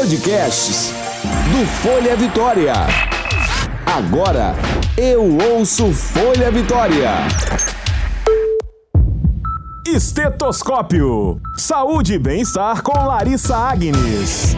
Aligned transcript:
Podcasts 0.00 0.94
do 1.52 1.66
Folha 1.82 2.16
Vitória. 2.16 2.72
Agora 3.84 4.54
eu 4.96 5.36
ouço 5.52 5.92
Folha 5.92 6.50
Vitória. 6.50 7.10
Estetoscópio. 9.86 11.38
Saúde 11.54 12.14
e 12.14 12.18
bem-estar 12.18 12.82
com 12.82 12.92
Larissa 12.92 13.54
Agnes. 13.54 14.56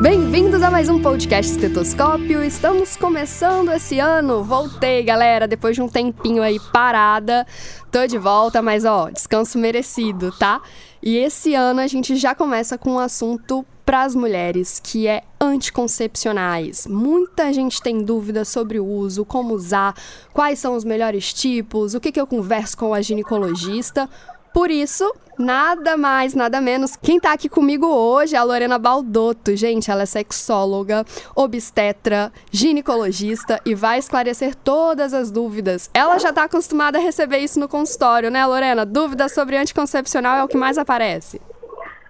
Bem-vindos 0.00 0.62
a 0.62 0.70
mais 0.70 0.88
um 0.88 1.02
podcast 1.02 1.52
Estetoscópio. 1.52 2.42
Estamos 2.42 2.96
começando 2.96 3.70
esse 3.70 3.98
ano. 3.98 4.42
Voltei, 4.42 5.02
galera, 5.02 5.46
depois 5.46 5.76
de 5.76 5.82
um 5.82 5.88
tempinho 5.90 6.42
aí 6.42 6.58
parada. 6.72 7.46
Tô 7.92 8.06
de 8.06 8.16
volta, 8.16 8.62
mas 8.62 8.86
ó, 8.86 9.10
descanso 9.10 9.58
merecido, 9.58 10.32
tá? 10.38 10.62
E 11.02 11.18
esse 11.18 11.54
ano 11.54 11.80
a 11.80 11.86
gente 11.86 12.16
já 12.16 12.34
começa 12.34 12.78
com 12.78 12.92
um 12.92 12.98
assunto 12.98 13.62
para 13.90 14.02
as 14.02 14.14
mulheres, 14.14 14.78
que 14.78 15.08
é 15.08 15.24
anticoncepcionais. 15.40 16.86
Muita 16.86 17.52
gente 17.52 17.82
tem 17.82 18.04
dúvidas 18.04 18.46
sobre 18.46 18.78
o 18.78 18.86
uso, 18.86 19.24
como 19.24 19.52
usar, 19.52 19.94
quais 20.32 20.60
são 20.60 20.76
os 20.76 20.84
melhores 20.84 21.32
tipos, 21.32 21.92
o 21.92 22.00
que, 22.00 22.12
que 22.12 22.20
eu 22.20 22.26
converso 22.28 22.78
com 22.78 22.94
a 22.94 23.02
ginecologista. 23.02 24.08
Por 24.54 24.70
isso, 24.70 25.12
nada 25.36 25.96
mais, 25.96 26.34
nada 26.34 26.60
menos. 26.60 26.94
Quem 26.94 27.18
tá 27.18 27.32
aqui 27.32 27.48
comigo 27.48 27.84
hoje 27.84 28.36
é 28.36 28.38
a 28.38 28.44
Lorena 28.44 28.78
Baldotto. 28.78 29.56
Gente, 29.56 29.90
ela 29.90 30.02
é 30.02 30.06
sexóloga, 30.06 31.04
obstetra, 31.34 32.32
ginecologista 32.52 33.60
e 33.66 33.74
vai 33.74 33.98
esclarecer 33.98 34.54
todas 34.54 35.12
as 35.12 35.32
dúvidas. 35.32 35.90
Ela 35.92 36.16
já 36.18 36.32
tá 36.32 36.44
acostumada 36.44 36.96
a 36.96 37.00
receber 37.00 37.38
isso 37.38 37.58
no 37.58 37.68
consultório, 37.68 38.30
né, 38.30 38.46
Lorena? 38.46 38.86
Dúvidas 38.86 39.34
sobre 39.34 39.56
anticoncepcional 39.56 40.36
é 40.36 40.44
o 40.44 40.48
que 40.48 40.56
mais 40.56 40.78
aparece. 40.78 41.42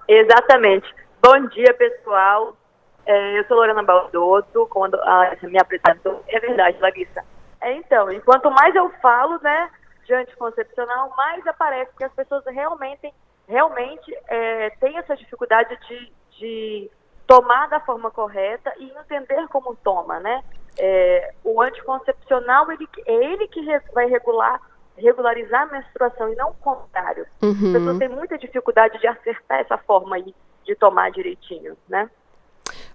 Exatamente. 0.06 0.99
Bom 1.22 1.46
dia, 1.48 1.74
pessoal. 1.74 2.56
É, 3.04 3.38
eu 3.38 3.44
sou 3.44 3.56
Lorena 3.56 3.82
Baldotto, 3.82 4.66
quando 4.70 4.94
a 4.94 5.36
me 5.42 5.58
apresentou. 5.60 6.24
É 6.28 6.40
verdade, 6.40 6.78
Larissa. 6.80 7.22
É, 7.60 7.74
então, 7.74 8.10
enquanto 8.10 8.50
mais 8.50 8.74
eu 8.74 8.88
falo, 9.02 9.38
né, 9.42 9.70
de 10.06 10.14
anticoncepcional, 10.14 11.12
mais 11.16 11.46
aparece, 11.46 11.90
porque 11.90 12.04
as 12.04 12.12
pessoas 12.14 12.42
realmente, 12.46 13.12
realmente 13.46 14.16
é, 14.28 14.70
têm 14.80 14.96
essa 14.96 15.14
dificuldade 15.14 15.78
de, 15.86 16.12
de 16.38 16.90
tomar 17.26 17.68
da 17.68 17.80
forma 17.80 18.10
correta 18.10 18.72
e 18.78 18.90
entender 18.90 19.46
como 19.48 19.76
toma, 19.76 20.18
né? 20.20 20.42
É, 20.78 21.34
o 21.44 21.60
anticoncepcional, 21.60 22.72
ele, 22.72 22.88
é 23.06 23.12
ele 23.12 23.46
que 23.48 23.60
vai 23.92 24.06
regular 24.06 24.60
regularizar 24.96 25.62
a 25.62 25.66
menstruação 25.66 26.30
e 26.30 26.36
não 26.36 26.50
o 26.50 26.54
contrário. 26.54 27.26
Uhum. 27.42 27.52
As 27.52 27.72
pessoas 27.72 27.98
têm 27.98 28.08
muita 28.08 28.36
dificuldade 28.36 28.98
de 28.98 29.06
acertar 29.06 29.60
essa 29.60 29.78
forma 29.78 30.16
aí 30.16 30.34
de 30.64 30.74
tomar 30.74 31.10
direitinho, 31.10 31.76
né? 31.88 32.08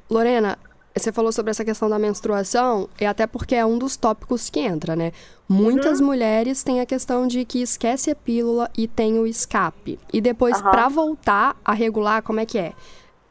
Lorena, 0.09 0.57
você 0.95 1.11
falou 1.11 1.31
sobre 1.31 1.51
essa 1.51 1.65
questão 1.65 1.89
da 1.89 1.99
menstruação, 1.99 2.87
e 2.99 3.05
até 3.05 3.27
porque 3.27 3.53
é 3.53 3.65
um 3.65 3.77
dos 3.77 3.97
tópicos 3.97 4.49
que 4.49 4.61
entra, 4.61 4.95
né? 4.95 5.11
Muitas 5.47 5.99
uhum. 5.99 6.07
mulheres 6.07 6.63
têm 6.63 6.79
a 6.79 6.85
questão 6.85 7.27
de 7.27 7.43
que 7.43 7.61
esquece 7.61 8.11
a 8.11 8.15
pílula 8.15 8.69
e 8.77 8.87
tem 8.87 9.19
o 9.19 9.27
escape. 9.27 9.99
E 10.13 10.21
depois, 10.21 10.61
uhum. 10.61 10.71
para 10.71 10.87
voltar 10.87 11.55
a 11.65 11.73
regular, 11.73 12.23
como 12.23 12.39
é 12.39 12.45
que 12.45 12.57
é? 12.57 12.73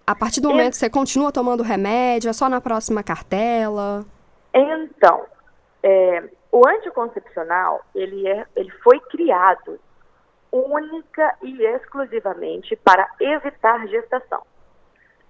A 0.07 0.15
partir 0.15 0.43
do 0.43 0.51
momento 0.51 0.73
que 0.73 0.77
você 0.77 0.91
continua 0.91 1.33
tomando 1.33 1.63
remédio, 1.63 2.29
é 2.29 2.33
só 2.35 2.49
na 2.51 2.61
próxima 2.61 3.03
cartela? 3.03 4.05
Então, 4.53 5.25
é, 5.83 6.23
o 6.53 6.69
anticoncepcional, 6.69 7.81
ele, 7.95 8.29
é, 8.29 8.47
ele 8.55 8.71
foi 8.83 9.01
criado 9.01 9.81
única 10.55 11.37
e 11.43 11.65
exclusivamente 11.65 12.77
para 12.77 13.11
evitar 13.21 13.87
gestação. 13.89 14.43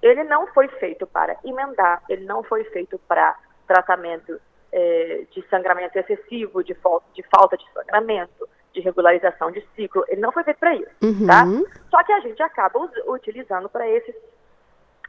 Ele 0.02 0.22
não 0.24 0.46
foi 0.48 0.68
feito 0.68 1.06
para 1.06 1.36
emendar, 1.42 2.02
ele 2.10 2.26
não 2.26 2.42
foi 2.42 2.62
feito 2.64 2.98
para 3.08 3.34
tratamento 3.66 4.38
é, 4.70 5.24
de 5.30 5.42
sangramento 5.48 5.98
excessivo, 5.98 6.62
de, 6.62 6.76
de, 7.14 7.22
falta 7.22 7.56
de 7.56 7.64
sangramento, 7.72 8.46
de 8.74 8.80
regularização 8.80 9.50
de 9.50 9.66
ciclo, 9.74 10.04
ele 10.08 10.20
não 10.20 10.32
foi 10.32 10.44
feito 10.44 10.58
para 10.58 10.74
isso, 10.74 10.90
uhum. 11.02 11.26
tá? 11.26 11.44
Só 11.90 12.02
que 12.02 12.12
a 12.12 12.20
gente 12.20 12.42
acaba 12.42 12.78
utilizando 13.06 13.68
para 13.68 13.88
esses, 13.88 14.14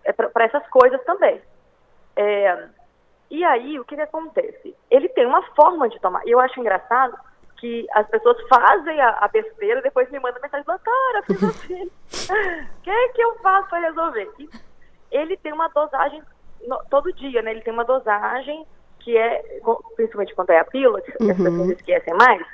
é, 0.05 0.13
para 0.13 0.45
essas 0.45 0.65
coisas 0.69 1.03
também. 1.03 1.41
É, 2.15 2.69
e 3.29 3.43
aí, 3.43 3.79
o 3.79 3.83
que, 3.83 3.95
que 3.95 4.01
acontece? 4.01 4.75
Ele 4.89 5.09
tem 5.09 5.25
uma 5.25 5.41
forma 5.55 5.89
de 5.89 5.99
tomar. 5.99 6.25
E 6.25 6.31
eu 6.31 6.39
acho 6.39 6.59
engraçado 6.59 7.17
que 7.57 7.88
as 7.93 8.07
pessoas 8.07 8.38
fazem 8.47 8.99
a, 9.01 9.09
a 9.21 9.27
besteira 9.27 9.79
e 9.79 9.83
depois 9.83 10.09
me 10.11 10.19
mandam 10.19 10.41
mensagem, 10.41 10.66
doutora, 10.66 11.23
fiz 11.25 11.43
assim. 11.43 11.83
O 11.83 12.81
que, 12.83 13.09
que 13.09 13.21
eu 13.21 13.35
faço 13.35 13.69
para 13.69 13.88
resolver? 13.88 14.29
E 14.39 14.49
ele 15.11 15.38
tem 15.38 15.53
uma 15.53 15.67
dosagem 15.69 16.21
no, 16.67 16.81
todo 16.89 17.13
dia, 17.13 17.41
né? 17.41 17.51
Ele 17.51 17.61
tem 17.61 17.73
uma 17.73 17.85
dosagem 17.85 18.66
que 18.99 19.16
é, 19.16 19.59
principalmente 19.95 20.33
quando 20.33 20.49
é 20.49 20.59
a 20.59 20.66
pílula, 20.66 20.99
que 21.01 21.11
uhum. 21.23 21.31
as 21.31 21.38
pessoas 21.38 21.69
esquecem 21.69 22.13
mais, 22.16 22.45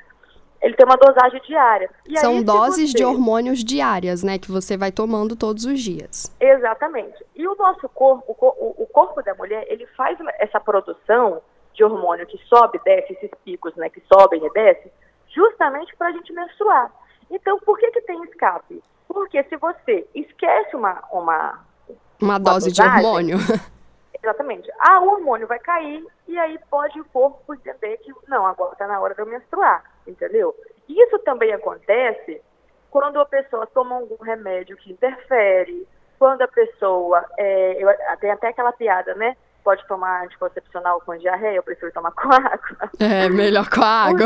ele 0.61 0.75
tem 0.75 0.85
uma 0.85 0.97
dosagem 0.97 1.41
diária. 1.47 1.89
E 2.07 2.19
São 2.19 2.37
aí, 2.37 2.43
doses 2.43 2.91
você... 2.91 2.97
de 2.97 3.05
hormônios 3.05 3.63
diárias, 3.63 4.21
né? 4.21 4.37
Que 4.37 4.51
você 4.51 4.77
vai 4.77 4.91
tomando 4.91 5.35
todos 5.35 5.65
os 5.65 5.79
dias. 5.79 6.31
Exatamente. 6.39 7.25
E 7.35 7.47
o 7.47 7.55
nosso 7.55 7.89
corpo, 7.89 8.23
o 8.27 8.85
corpo 8.87 9.23
da 9.23 9.33
mulher, 9.33 9.65
ele 9.67 9.87
faz 9.97 10.17
essa 10.39 10.59
produção 10.59 11.41
de 11.81 11.83
hormônio 11.83 12.27
que 12.27 12.37
sobe 12.45 12.77
e 12.77 12.83
desce, 12.83 13.13
esses 13.13 13.31
picos, 13.43 13.75
né? 13.75 13.89
Que 13.89 14.01
sobem 14.01 14.45
e 14.45 14.49
descem, 14.51 14.91
justamente 15.29 15.95
para 15.95 16.07
a 16.07 16.11
gente 16.11 16.31
menstruar. 16.31 16.91
Então, 17.29 17.59
por 17.59 17.79
que 17.79 17.89
que 17.89 18.01
tem 18.01 18.23
escape? 18.25 18.83
Porque 19.07 19.43
se 19.45 19.57
você 19.57 20.07
esquece 20.13 20.75
uma, 20.75 21.03
uma, 21.11 21.65
uma 22.21 22.37
dose 22.37 22.69
dosagem, 22.69 23.01
de 23.01 23.05
hormônio. 23.05 23.37
Exatamente. 24.21 24.71
Ah, 24.79 24.99
o 25.01 25.09
hormônio 25.09 25.47
vai 25.47 25.57
cair 25.57 26.05
e 26.27 26.37
aí 26.37 26.59
pode 26.69 26.99
o 26.99 27.05
corpo 27.05 27.55
entender 27.55 27.97
que 27.97 28.13
não, 28.27 28.45
agora 28.45 28.73
está 28.73 28.85
na 28.85 28.99
hora 28.99 29.15
de 29.15 29.21
eu 29.21 29.25
menstruar, 29.25 29.83
entendeu? 30.05 30.55
Isso 30.87 31.17
também 31.19 31.51
acontece 31.51 32.39
quando 32.91 33.19
a 33.19 33.25
pessoa 33.25 33.65
toma 33.65 33.95
algum 33.95 34.23
remédio 34.23 34.77
que 34.77 34.91
interfere, 34.91 35.87
quando 36.19 36.43
a 36.43 36.47
pessoa, 36.47 37.25
é, 37.39 37.83
eu, 37.83 37.89
tem 38.19 38.29
até 38.29 38.49
aquela 38.49 38.71
piada, 38.71 39.15
né? 39.15 39.35
Pode 39.63 39.85
tomar 39.87 40.25
anticoncepcional 40.25 41.01
com 41.01 41.17
diarreia, 41.17 41.57
eu 41.57 41.63
prefiro 41.63 41.91
tomar 41.91 42.11
com 42.11 42.31
água. 42.31 42.89
É, 42.99 43.29
melhor 43.29 43.69
com 43.69 43.81
água. 43.81 44.25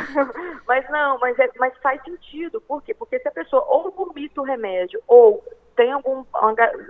mas 0.66 0.88
não, 0.90 1.18
mas, 1.18 1.38
é, 1.38 1.50
mas 1.58 1.76
faz 1.82 2.02
sentido. 2.02 2.60
Por 2.60 2.82
quê? 2.82 2.94
Porque 2.94 3.18
se 3.18 3.28
a 3.28 3.32
pessoa 3.32 3.64
ou 3.68 3.90
vomita 3.90 4.40
o 4.40 4.44
remédio 4.44 5.00
ou 5.06 5.44
tem 5.76 5.92
algum 5.92 6.24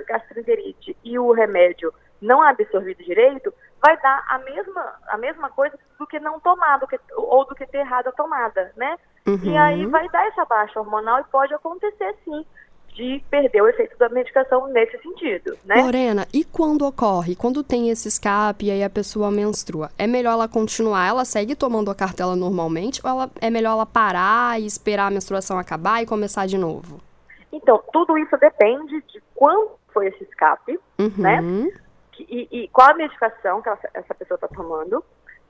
gastroenterite 0.07 0.97
e 1.05 1.19
o 1.19 1.33
remédio 1.33 1.93
não 2.21 2.45
é 2.45 2.51
absorvido 2.51 3.03
direito, 3.03 3.53
vai 3.81 4.01
dar 4.01 4.25
a 4.29 4.39
mesma, 4.39 4.95
a 5.09 5.19
mesma 5.19 5.51
coisa 5.51 5.77
do 5.99 6.07
que 6.07 6.21
não 6.21 6.39
tomar, 6.39 6.79
do 6.79 6.87
que, 6.87 6.99
ou 7.17 7.45
do 7.45 7.55
que 7.55 7.67
ter 7.67 7.79
errado 7.79 8.09
a 8.09 8.13
tomada, 8.13 8.73
né? 8.77 8.97
Uhum. 9.27 9.41
E 9.43 9.57
aí 9.57 9.87
vai 9.87 10.09
dar 10.09 10.27
essa 10.29 10.45
baixa 10.45 10.79
hormonal 10.79 11.21
e 11.21 11.25
pode 11.25 11.53
acontecer 11.53 12.15
sim 12.25 12.47
de 12.93 13.23
perder 13.31 13.63
o 13.63 13.69
efeito 13.69 13.97
da 13.99 14.09
medicação 14.09 14.69
nesse 14.69 14.99
sentido, 14.99 15.57
né? 15.65 15.83
Lorena, 15.83 16.27
e 16.33 16.45
quando 16.45 16.87
ocorre? 16.87 17.35
Quando 17.35 17.63
tem 17.63 17.89
esse 17.91 18.07
escape 18.09 18.67
e 18.67 18.71
aí 18.71 18.85
a 18.85 18.91
pessoa 18.91 19.31
menstrua, 19.31 19.91
é 19.99 20.07
melhor 20.07 20.33
ela 20.33 20.49
continuar, 20.49 21.09
ela 21.09 21.25
segue 21.25 21.55
tomando 21.55 21.91
a 21.91 21.95
cartela 21.95 22.37
normalmente 22.37 23.01
ou 23.03 23.11
ela, 23.11 23.31
é 23.41 23.49
melhor 23.49 23.73
ela 23.73 23.87
parar 23.87 24.61
e 24.61 24.67
esperar 24.67 25.07
a 25.07 25.11
menstruação 25.11 25.59
acabar 25.59 26.03
e 26.03 26.07
começar 26.07 26.47
de 26.47 26.59
novo? 26.59 27.01
Então, 27.51 27.83
tudo 27.93 28.17
isso 28.19 28.37
depende 28.37 29.01
de 29.09 29.23
quando 29.35 29.73
foi 29.93 30.09
esse 30.09 30.25
escape, 30.25 30.79
uhum. 30.99 31.13
né? 31.17 31.41
E, 32.19 32.49
e, 32.51 32.69
qual 32.69 32.91
a 32.91 32.95
medicação 32.95 33.61
que 33.61 33.69
ela, 33.69 33.79
essa 33.95 34.15
pessoa 34.15 34.37
está 34.37 34.49
tomando, 34.49 35.03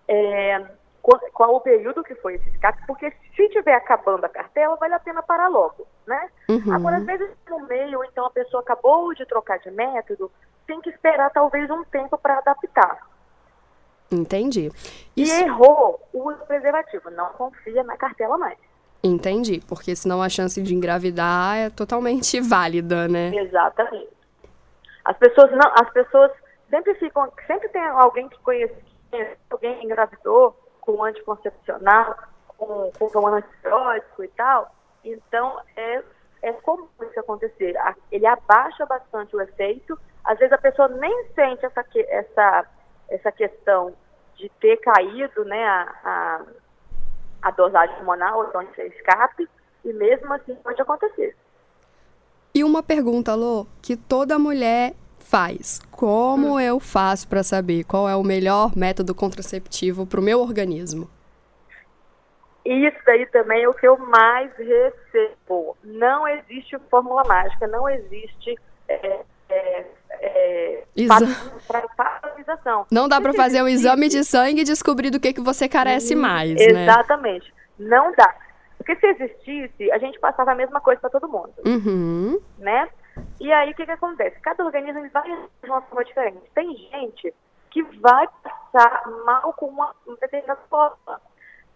é, 0.09 0.65
qual, 1.03 1.57
o 1.57 1.61
período 1.61 2.05
que 2.05 2.15
foi 2.15 2.37
esse 2.37 2.49
escape, 2.51 2.87
porque 2.87 3.11
se 3.35 3.43
estiver 3.43 3.75
acabando 3.75 4.25
a 4.25 4.29
cartela, 4.29 4.77
vale 4.77 4.95
a 4.95 5.01
pena 5.01 5.23
parar 5.23 5.49
logo, 5.49 5.87
né? 6.07 6.31
Uhum. 6.49 6.73
Agora, 6.73 6.99
às 6.99 7.05
vezes, 7.05 7.29
no 7.51 7.67
meio, 7.67 8.05
então 8.05 8.25
a 8.25 8.31
pessoa 8.31 8.63
acabou 8.63 9.13
de 9.13 9.27
trocar 9.27 9.59
de 9.59 9.71
método, 9.71 10.31
tem 10.67 10.81
que 10.81 10.91
esperar 10.91 11.31
talvez 11.31 11.69
um 11.71 11.83
tempo 11.85 12.17
para 12.17 12.39
adaptar. 12.39 12.99
Entendi. 14.13 14.71
Isso... 15.17 15.35
E 15.35 15.43
errou, 15.43 16.01
usa 16.13 16.45
preservativo, 16.45 17.11
não 17.11 17.31
confia 17.31 17.83
na 17.83 17.97
cartela 17.97 18.39
mais. 18.39 18.59
Entendi, 19.03 19.61
porque 19.67 19.97
senão 19.97 20.23
a 20.23 20.29
chance 20.29 20.63
de 20.63 20.75
engravidar 20.75 21.57
é 21.57 21.71
totalmente 21.71 22.39
válida, 22.41 23.09
né? 23.09 23.35
Exatamente. 23.35 24.13
As 25.05 25.17
pessoas 25.19 25.51
não, 25.51 25.73
as 25.75 25.91
pessoas 25.93 26.31
sempre 26.71 26.95
ficam, 26.95 27.29
sempre 27.49 27.69
tem 27.71 27.83
alguém 27.83 28.29
que 28.29 28.39
conhece, 28.39 28.77
alguém 29.51 29.85
engravidou 29.85 30.62
com 30.83 31.03
anticoncepcional, 31.03 32.15
com, 32.59 32.93
com 32.99 33.05
hormônio 33.07 33.39
antibiótico 33.39 34.25
e 34.25 34.29
tal. 34.29 34.75
Então 35.03 35.59
é 35.75 36.03
é 36.43 36.53
comum 36.53 36.89
isso 37.01 37.21
acontecer. 37.21 37.75
Ele 38.11 38.27
abaixa 38.27 38.85
bastante 38.85 39.35
o 39.35 39.41
efeito. 39.41 39.97
Às 40.25 40.39
vezes 40.39 40.53
a 40.53 40.59
pessoa 40.59 40.89
nem 40.89 41.29
sente 41.35 41.65
essa 41.65 41.85
essa 42.09 42.67
essa 43.09 43.33
questão 43.33 43.95
de 44.35 44.49
ter 44.61 44.77
caído, 44.79 45.45
né, 45.45 45.65
a, 45.65 45.95
a 46.05 46.41
a 47.43 47.51
dosagem 47.51 47.97
hormonal 47.97 48.39
ou 48.39 48.45
então 48.47 48.65
de 48.65 48.81
escape, 48.83 49.49
e 49.85 49.93
mesmo 49.93 50.33
assim 50.33 50.55
pode 50.57 50.81
acontecer. 50.81 51.37
E 52.55 52.63
uma 52.63 52.83
pergunta, 52.83 53.35
Lô, 53.35 53.67
que 53.81 53.97
toda 53.97 54.39
mulher 54.39 54.95
faz. 55.23 55.81
Como 55.91 56.55
hum. 56.55 56.61
eu 56.61 56.79
faço 56.81 57.29
para 57.29 57.43
saber 57.43 57.85
qual 57.85 58.09
é 58.09 58.17
o 58.17 58.23
melhor 58.23 58.77
método 58.77 59.15
contraceptivo 59.15 60.07
para 60.07 60.21
o 60.21 60.23
meu 60.23 60.41
organismo? 60.41 61.09
Isso 62.65 62.99
daí 63.05 63.27
também 63.27 63.65
é 63.65 63.69
o 63.69 63.75
que 63.75 63.87
eu 63.87 63.99
mais 63.99 64.51
recebo. 64.57 65.77
Não 65.83 66.29
existe 66.29 66.79
fórmula 66.91 67.25
mágica, 67.25 67.67
não 67.67 67.89
existe 67.89 68.55
é, 68.89 69.21
é, 69.49 69.85
é, 70.11 70.85
padronização. 71.97 72.87
Não 72.91 73.09
dá 73.09 73.21
para 73.21 73.33
fazer 73.33 73.63
um 73.63 73.69
exame 73.69 74.09
de 74.09 74.23
sangue 74.23 74.61
e 74.61 74.65
descobrir 74.65 75.11
do 75.11 75.19
que, 75.19 75.33
que 75.33 75.41
você 75.41 75.69
carece 75.69 76.15
hum, 76.15 76.21
mais, 76.21 76.55
né? 76.55 76.83
Exatamente. 76.85 77.53
Não 77.79 78.13
dá. 78.13 78.33
Porque 78.79 78.97
se 78.97 79.07
existisse, 79.07 79.91
a 79.93 79.99
gente 79.99 80.19
passava 80.21 80.53
a 80.53 80.55
mesma 80.55 80.81
coisa 80.81 81.01
para 81.01 81.11
todo 81.11 81.29
mundo. 81.29 81.53
Uhum. 81.65 82.41
Né? 82.59 82.89
E 83.43 83.53
aí 83.53 83.73
o 83.73 83.75
que, 83.75 83.85
que 83.85 83.91
acontece? 83.91 84.39
Cada 84.41 84.65
organismo 84.65 85.09
vai 85.11 85.25
de 85.25 85.69
uma 85.69 85.83
forma 85.83 86.05
diferente. 86.05 86.49
Tem 86.55 86.77
gente 86.77 87.35
que 87.71 87.83
vai 88.01 88.29
passar 88.43 89.03
mal 89.25 89.53
com 89.55 89.67
uma, 89.67 89.93
uma 90.07 90.17
determinada 90.17 90.61
forma 90.71 91.21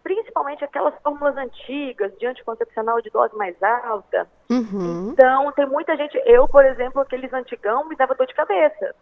principalmente 0.06 0.64
aquelas 0.64 0.94
fórmulas 1.02 1.36
antigas 1.36 2.16
de 2.16 2.26
anticoncepcional 2.28 3.00
de 3.00 3.10
dose 3.10 3.34
mais 3.34 3.60
alta. 3.60 4.28
Uhum. 4.48 5.10
Então, 5.10 5.50
tem 5.50 5.66
muita 5.66 5.96
gente, 5.96 6.16
eu, 6.24 6.46
por 6.46 6.64
exemplo, 6.64 7.00
aqueles 7.00 7.32
antigão 7.32 7.88
me 7.88 7.96
dava 7.96 8.14
dor 8.14 8.28
de 8.28 8.34
cabeça, 8.34 8.94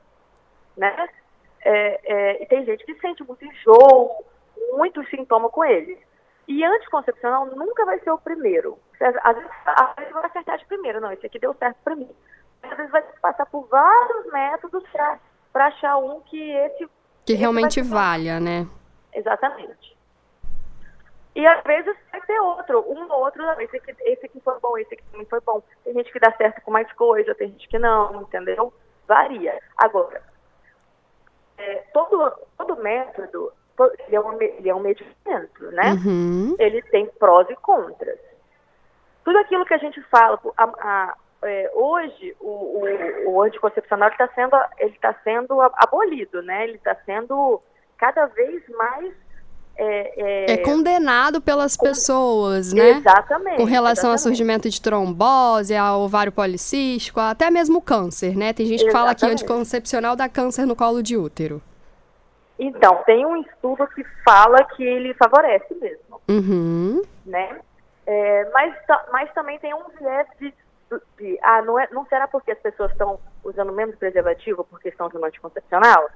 né? 0.75 1.07
É, 1.63 2.01
é, 2.05 2.43
e 2.43 2.47
tem 2.47 2.65
gente 2.65 2.87
que 2.87 2.99
sente 3.01 3.23
muito 3.23 3.45
enjoo, 3.45 4.25
muito 4.73 5.07
sintoma 5.11 5.51
com 5.51 5.63
eles. 5.63 5.99
E 6.49 6.65
anticoncepcional 6.65 7.45
nunca 7.55 7.85
vai 7.85 7.99
ser 7.99 8.11
o 8.11 8.19
primeiro. 8.19 8.79
Às 8.99 9.35
vezes, 9.37 9.51
às 9.67 9.97
vezes 9.97 10.13
vai 10.15 10.25
acertar 10.25 10.57
de 10.57 10.65
primeiro, 10.65 11.03
não, 11.03 11.13
esse 11.13 11.27
aqui 11.27 11.39
deu 11.39 11.53
certo 11.53 11.77
para 11.85 11.97
mim. 11.97 12.09
Às 12.71 12.77
vezes 12.77 12.93
vai 12.93 13.03
passar 13.21 13.47
por 13.47 13.67
vários 13.69 14.33
métodos 14.33 14.83
para 15.53 15.67
achar 15.67 15.97
um 15.99 16.21
que 16.21 16.51
esse... 16.51 16.89
Que 17.25 17.33
esse 17.33 17.41
realmente 17.41 17.83
valha, 17.83 18.41
né? 18.41 18.67
Exatamente. 19.13 19.95
E 21.35 21.45
às 21.47 21.63
vezes 21.65 21.97
vai 22.13 22.21
ter 22.21 22.39
outro, 22.41 22.85
um 22.89 23.11
ou 23.11 23.25
outro, 23.25 23.43
esse 23.61 23.77
aqui, 23.77 23.95
esse 24.03 24.27
aqui 24.27 24.41
foi 24.41 24.59
bom, 24.61 24.79
esse 24.79 24.95
aqui 24.95 25.03
também 25.11 25.27
foi 25.27 25.41
bom. 25.41 25.63
Tem 25.83 25.93
gente 25.93 26.13
que 26.13 26.21
dá 26.21 26.33
certo 26.33 26.61
com 26.63 26.71
mais 26.71 26.91
coisa, 26.93 27.35
tem 27.35 27.49
gente 27.51 27.69
que 27.69 27.79
não, 27.79 28.23
entendeu? 28.23 28.73
Varia. 29.07 29.59
Agora, 29.77 30.23
é, 31.59 31.85
todo, 31.93 32.33
todo 32.57 32.77
método, 32.77 33.53
ele 34.07 34.17
é, 34.17 34.21
um, 34.21 34.41
ele 34.41 34.69
é 34.69 34.75
um 34.75 34.81
medicamento, 34.81 35.65
né? 35.73 35.93
Uhum. 36.05 36.55
Ele 36.59 36.81
tem 36.83 37.07
prós 37.07 37.49
e 37.51 37.57
contras. 37.57 38.19
Tudo 39.25 39.39
aquilo 39.39 39.65
que 39.65 39.75
a 39.75 39.79
gente 39.79 40.01
fala, 40.03 40.39
a, 40.57 40.65
a, 40.65 41.17
é, 41.45 41.71
hoje 41.75 42.35
o, 42.41 42.49
o, 42.49 43.31
o 43.33 43.43
anticoncepcional 43.43 44.09
está 44.09 44.29
sendo, 44.35 44.57
ele 44.79 44.97
tá 45.01 45.15
sendo 45.23 45.61
abolido, 45.61 46.43
né? 46.43 46.65
Ele 46.65 46.77
está 46.77 46.97
sendo 47.05 47.61
cada 47.97 48.27
vez 48.27 48.63
mais 48.71 49.13
é, 49.77 50.53
é... 50.53 50.53
é, 50.53 50.57
condenado 50.59 51.41
pelas 51.41 51.77
pessoas, 51.77 52.73
né? 52.73 52.91
Exatamente. 52.91 53.57
Com 53.57 53.65
relação 53.65 54.11
exatamente. 54.11 54.13
ao 54.13 54.19
surgimento 54.19 54.71
de 54.71 54.81
trombose, 54.81 55.75
ao 55.75 56.03
ovário 56.03 56.33
policístico, 56.33 57.21
até 57.21 57.51
mesmo 57.51 57.83
câncer, 57.83 58.37
né? 58.37 58.53
Tem 58.53 58.67
gente 58.67 58.83
que 58.83 58.89
exatamente. 58.89 59.21
fala 59.21 59.29
que 59.31 59.35
anticoncepcional 59.35 60.17
dá 60.17 60.29
câncer 60.29 60.67
no 60.67 60.77
colo 60.77 61.03
de 61.03 61.17
útero. 61.17 61.61
Então, 62.59 63.03
tem 63.05 63.27
um 63.27 63.37
estudo 63.37 63.87
que 63.89 64.05
fala 64.25 64.63
que 64.77 64.83
ele 64.83 65.13
favorece 65.15 65.75
mesmo. 65.75 66.21
Uhum. 66.29 67.03
Né? 67.27 67.59
É, 68.07 68.51
mas, 68.53 68.75
mas 69.11 69.33
também 69.33 69.59
tem 69.59 69.75
um 69.75 69.83
viés 69.99 70.27
de, 70.41 70.55
de, 71.19 71.39
ah, 71.43 71.63
não, 71.63 71.79
é, 71.79 71.89
não 71.91 72.07
será 72.07 72.27
porque 72.29 72.53
as 72.53 72.59
pessoas 72.59 72.91
estão 72.93 73.19
usando 73.43 73.73
menos 73.73 73.97
preservativo 73.97 74.65
porque 74.65 74.89
estão 74.89 75.07
usando 75.07 75.25
anticoncepcional? 75.25 76.09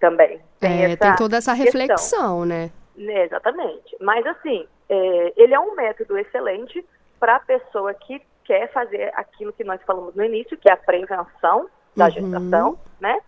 também. 0.00 0.40
Tem, 0.58 0.84
é, 0.84 0.96
tem 0.96 1.14
toda 1.14 1.36
essa 1.36 1.52
reflexão, 1.52 2.44
né? 2.44 2.70
né? 2.96 3.24
Exatamente. 3.24 3.96
Mas 4.00 4.26
assim, 4.26 4.66
é, 4.88 5.32
ele 5.36 5.54
é 5.54 5.60
um 5.60 5.74
método 5.76 6.18
excelente 6.18 6.84
para 7.20 7.36
a 7.36 7.40
pessoa 7.40 7.94
que 7.94 8.20
quer 8.44 8.72
fazer 8.72 9.12
aquilo 9.14 9.52
que 9.52 9.62
nós 9.62 9.80
falamos 9.82 10.14
no 10.16 10.24
início, 10.24 10.56
que 10.56 10.68
é 10.68 10.72
a 10.72 10.76
prevenção 10.76 11.68
da 11.94 12.06
uhum. 12.06 12.10
gestação, 12.10 12.78
né? 12.98 13.20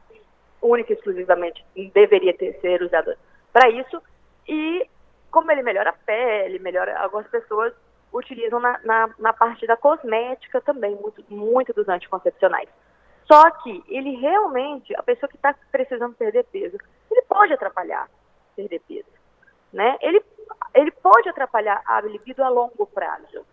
Única 0.60 0.92
e 0.92 0.96
exclusivamente 0.96 1.64
deveria 1.92 2.34
ter 2.34 2.58
ser 2.60 2.82
usado 2.82 3.14
para 3.52 3.68
isso. 3.68 4.02
E 4.48 4.88
como 5.30 5.50
ele 5.52 5.62
melhora 5.62 5.90
a 5.90 5.92
pele, 5.92 6.58
melhora. 6.58 6.98
Algumas 6.98 7.26
pessoas 7.28 7.72
utilizam 8.12 8.60
na, 8.60 8.78
na, 8.84 9.10
na 9.18 9.32
parte 9.32 9.66
da 9.66 9.76
cosmética 9.76 10.60
também, 10.60 10.94
muito, 10.94 11.24
muito 11.28 11.72
dos 11.72 11.88
anticoncepcionais. 11.88 12.68
Só 13.30 13.50
que 13.50 13.82
ele 13.88 14.16
realmente, 14.16 14.94
a 14.96 15.02
pessoa 15.02 15.28
que 15.28 15.36
está 15.36 15.54
precisando 15.70 16.14
perder 16.14 16.44
peso, 16.44 16.76
ele 17.10 17.22
pode 17.22 17.52
atrapalhar 17.52 18.08
perder 18.54 18.80
peso. 18.80 19.08
Né? 19.72 19.96
Ele, 20.00 20.22
ele 20.74 20.90
pode 20.90 21.28
atrapalhar 21.28 21.82
a 21.86 22.00
libido 22.00 22.42
a 22.42 22.48
longo 22.48 22.86
prazo. 22.86 23.46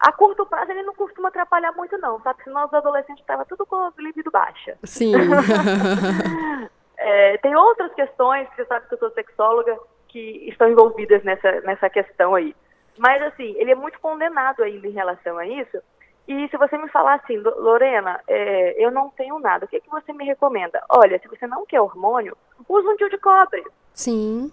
A 0.00 0.10
curto 0.10 0.46
prazo 0.46 0.72
ele 0.72 0.82
não 0.82 0.94
costuma 0.94 1.28
atrapalhar 1.28 1.72
muito 1.72 1.96
não, 1.98 2.20
sabe? 2.22 2.42
Senão 2.42 2.64
os 2.64 2.74
adolescentes 2.74 3.22
estavam 3.22 3.44
tudo 3.44 3.64
com 3.64 3.76
a 3.76 3.92
libido 3.98 4.30
baixa. 4.30 4.76
Sim. 4.82 5.14
é, 6.96 7.36
tem 7.38 7.54
outras 7.54 7.92
questões, 7.94 8.48
você 8.56 8.64
sabe 8.64 8.88
que 8.88 8.94
eu 8.94 8.98
sou 8.98 9.10
sexóloga, 9.12 9.78
que 10.08 10.48
estão 10.48 10.68
envolvidas 10.68 11.22
nessa, 11.22 11.60
nessa 11.60 11.88
questão 11.88 12.34
aí. 12.34 12.54
Mas 12.98 13.22
assim, 13.22 13.54
ele 13.56 13.72
é 13.72 13.74
muito 13.74 13.98
condenado 14.00 14.62
ainda 14.62 14.86
em 14.86 14.92
relação 14.92 15.38
a 15.38 15.46
isso, 15.46 15.78
e 16.26 16.48
se 16.48 16.56
você 16.56 16.78
me 16.78 16.88
falar 16.88 17.14
assim, 17.14 17.36
Lorena, 17.38 18.20
é, 18.28 18.84
eu 18.84 18.90
não 18.90 19.10
tenho 19.10 19.38
nada, 19.38 19.64
o 19.64 19.68
que, 19.68 19.80
que 19.80 19.90
você 19.90 20.12
me 20.12 20.24
recomenda? 20.24 20.82
Olha, 20.88 21.18
se 21.18 21.28
você 21.28 21.46
não 21.46 21.66
quer 21.66 21.80
hormônio, 21.80 22.36
usa 22.68 22.88
um 22.88 22.96
DIU 22.96 23.10
de 23.10 23.18
cobre. 23.18 23.64
Sim. 23.92 24.52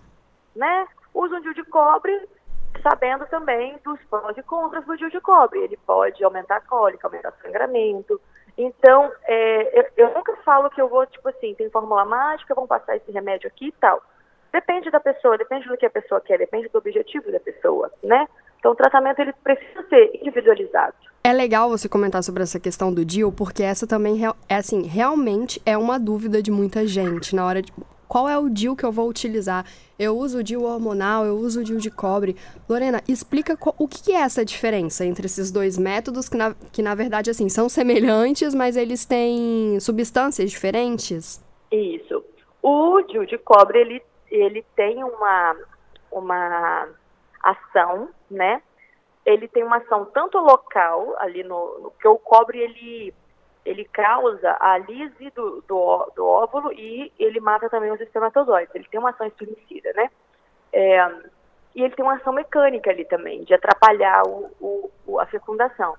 Né? 0.56 0.88
Usa 1.14 1.36
um 1.36 1.42
DIU 1.42 1.54
de 1.54 1.64
cobre, 1.66 2.28
sabendo 2.82 3.28
também 3.28 3.78
dos 3.86 4.00
prós 4.06 4.36
e 4.36 4.44
contras 4.44 4.84
do 4.86 4.98
DIU 4.98 5.12
de 5.12 5.22
cobre. 5.22 5.60
Ele 5.60 5.78
pode 5.86 6.24
aumentar 6.24 6.58
a 6.58 6.62
cólica, 6.62 7.08
aumentar 7.08 7.30
o 7.30 7.42
sangramento. 7.42 8.20
Então, 8.58 9.12
é, 9.26 9.80
eu, 9.80 9.86
eu, 9.96 10.14
nunca 10.14 10.36
falo 10.38 10.72
que 10.72 10.82
eu 10.82 10.90
vou, 10.90 11.06
tipo 11.06 11.30
assim, 11.30 11.54
tem 11.54 11.70
fórmula 11.70 12.04
mágica, 12.04 12.56
vamos 12.56 12.68
passar 12.68 12.98
esse 12.98 13.12
remédio 13.12 13.48
aqui 13.48 13.68
e 13.68 13.72
tal. 13.74 14.02
Depende 14.52 14.90
da 14.90 15.00
pessoa, 15.00 15.38
depende 15.38 15.68
do 15.68 15.78
que 15.78 15.86
a 15.86 15.90
pessoa 15.90 16.20
quer, 16.22 16.38
depende 16.38 16.68
do 16.70 16.78
objetivo 16.78 17.32
da 17.32 17.40
pessoa, 17.40 17.92
né? 18.04 18.28
Então, 18.60 18.72
o 18.72 18.76
tratamento 18.76 19.20
ele 19.20 19.34
precisa 19.44 19.84
ser 19.88 20.12
individualizado. 20.16 20.94
É 21.24 21.32
legal 21.32 21.70
você 21.70 21.88
comentar 21.88 22.24
sobre 22.24 22.44
essa 22.44 22.60
questão 22.60 22.94
do 22.94 23.06
DIL, 23.06 23.32
porque 23.32 23.64
essa 23.64 23.86
também 23.86 24.22
é 24.26 24.56
assim, 24.56 24.84
realmente 24.84 25.62
é 25.66 25.78
uma 25.78 26.00
dúvida 26.00 26.42
de 26.42 26.52
muita 26.52 26.86
gente 26.88 27.36
na 27.36 27.46
hora 27.46 27.62
de 27.62 27.72
qual 28.10 28.28
é 28.28 28.36
o 28.38 28.50
DIL 28.50 28.76
que 28.76 28.84
eu 28.84 28.92
vou 28.92 29.08
utilizar? 29.08 29.64
Eu 29.98 30.18
uso 30.18 30.40
o 30.40 30.44
DIL 30.44 30.64
hormonal, 30.64 31.26
eu 31.26 31.36
uso 31.36 31.62
o 31.62 31.64
DIL 31.64 31.78
de 31.78 31.92
cobre. 31.92 32.36
Lorena, 32.68 33.04
explica 33.08 33.56
o 33.78 33.88
que 33.88 34.12
é 34.12 34.22
essa 34.22 34.44
diferença 34.44 35.06
entre 35.06 35.28
esses 35.28 35.52
dois 35.52 35.78
métodos 35.78 36.28
que 36.28 36.36
na, 36.36 36.56
que 36.72 36.82
na 36.82 36.96
verdade 36.96 37.30
assim 37.30 37.48
são 37.50 37.70
semelhantes, 37.70 38.56
mas 38.56 38.76
eles 38.76 39.06
têm 39.06 39.80
substâncias 39.80 40.50
diferentes? 40.50 41.40
Isso. 41.72 42.26
O 42.64 43.00
DIL 43.04 43.26
de 43.28 43.38
cobre 43.38 43.80
ele 43.80 44.02
ele 44.30 44.66
tem 44.76 45.04
uma 45.04 45.56
uma 46.12 46.90
ação, 47.42 48.10
né? 48.30 48.62
Ele 49.26 49.48
tem 49.48 49.64
uma 49.64 49.78
ação 49.78 50.06
tanto 50.06 50.40
local, 50.40 51.16
ali 51.20 51.44
no, 51.44 51.80
no 51.80 51.92
que 51.92 52.08
o 52.08 52.18
cobre 52.18 52.60
ele 52.60 53.14
ele 53.66 53.86
causa 53.86 54.58
a 54.60 54.78
lise 54.78 55.30
do, 55.36 55.62
do, 55.68 56.12
do, 56.16 56.26
óvulo 56.26 56.72
e 56.72 57.12
ele 57.20 57.40
mata 57.40 57.70
também 57.70 57.92
os 57.92 58.00
espermatozoides. 58.00 58.74
Ele 58.74 58.88
tem 58.90 59.00
uma 59.00 59.12
ação 59.12 59.28
estremecida, 59.28 59.92
né? 59.94 60.10
É, 60.72 61.12
e 61.76 61.84
ele 61.84 61.94
tem 61.96 62.04
uma 62.04 62.16
ação 62.16 62.34
mecânica 62.34 62.90
ali 62.90 63.06
também, 63.06 63.44
de 63.44 63.54
atrapalhar 63.54 64.24
o, 64.26 64.90
o, 65.06 65.20
a 65.20 65.26
fecundação. 65.28 65.96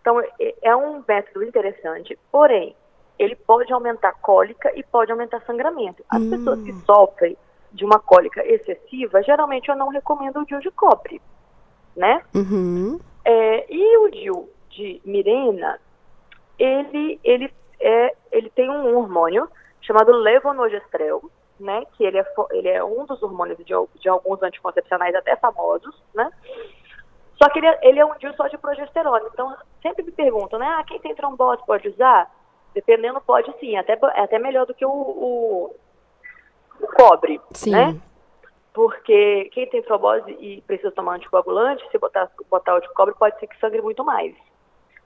Então, 0.00 0.20
é, 0.20 0.54
é 0.60 0.76
um 0.76 1.02
método 1.06 1.42
interessante, 1.44 2.18
porém, 2.30 2.76
ele 3.18 3.36
pode 3.36 3.72
aumentar 3.72 4.12
cólica 4.20 4.70
e 4.76 4.82
pode 4.82 5.10
aumentar 5.10 5.40
sangramento. 5.46 6.04
As 6.10 6.20
hum. 6.20 6.30
pessoas 6.30 6.62
que 6.62 6.72
sofrem 6.84 7.38
de 7.74 7.84
uma 7.84 7.98
cólica 7.98 8.40
excessiva, 8.46 9.22
geralmente 9.22 9.68
eu 9.68 9.76
não 9.76 9.88
recomendo 9.88 10.40
o 10.40 10.46
DIU 10.46 10.60
de 10.60 10.70
cobre, 10.70 11.20
né? 11.96 12.22
Uhum. 12.32 13.00
É, 13.24 13.66
e 13.68 13.98
o 13.98 14.10
DIU 14.10 14.48
de 14.70 15.02
Mirena, 15.04 15.80
ele, 16.56 17.18
ele, 17.24 17.52
é, 17.80 18.14
ele 18.30 18.48
tem 18.50 18.70
um 18.70 18.96
hormônio 18.96 19.48
chamado 19.82 20.12
levonorgestrel, 20.12 21.28
né? 21.58 21.84
Que 21.96 22.04
ele 22.04 22.18
é, 22.18 22.24
ele 22.52 22.68
é 22.68 22.84
um 22.84 23.04
dos 23.06 23.20
hormônios 23.20 23.58
de, 23.58 23.64
de 23.64 24.08
alguns 24.08 24.40
anticoncepcionais 24.40 25.14
até 25.16 25.34
famosos, 25.36 26.00
né? 26.14 26.30
Só 27.42 27.50
que 27.50 27.58
ele 27.58 27.66
é, 27.66 27.78
ele 27.82 27.98
é 27.98 28.06
um 28.06 28.16
DIU 28.18 28.32
só 28.34 28.46
de 28.46 28.56
progesterona. 28.56 29.28
Então, 29.32 29.52
sempre 29.82 30.04
me 30.04 30.12
perguntam, 30.12 30.60
né? 30.60 30.66
Ah, 30.78 30.84
quem 30.86 31.00
tem 31.00 31.14
trombose 31.14 31.60
pode 31.66 31.88
usar? 31.88 32.30
Dependendo, 32.72 33.20
pode 33.20 33.52
sim. 33.58 33.76
Até, 33.76 33.98
é 34.14 34.20
até 34.20 34.38
melhor 34.38 34.64
do 34.64 34.74
que 34.74 34.86
o, 34.86 34.90
o 34.90 35.74
o 36.80 36.86
cobre, 36.88 37.40
Sim. 37.52 37.70
né? 37.70 38.00
Porque 38.72 39.50
quem 39.52 39.68
tem 39.68 39.82
trombose 39.82 40.30
e 40.40 40.60
precisa 40.62 40.90
tomar 40.90 41.14
anticoagulante, 41.14 41.88
se 41.90 41.98
botar, 41.98 42.28
botar 42.50 42.74
o 42.74 42.80
de 42.80 42.92
cobre, 42.92 43.14
pode 43.14 43.38
ser 43.38 43.46
que 43.46 43.58
sangre 43.58 43.80
muito 43.80 44.04
mais, 44.04 44.34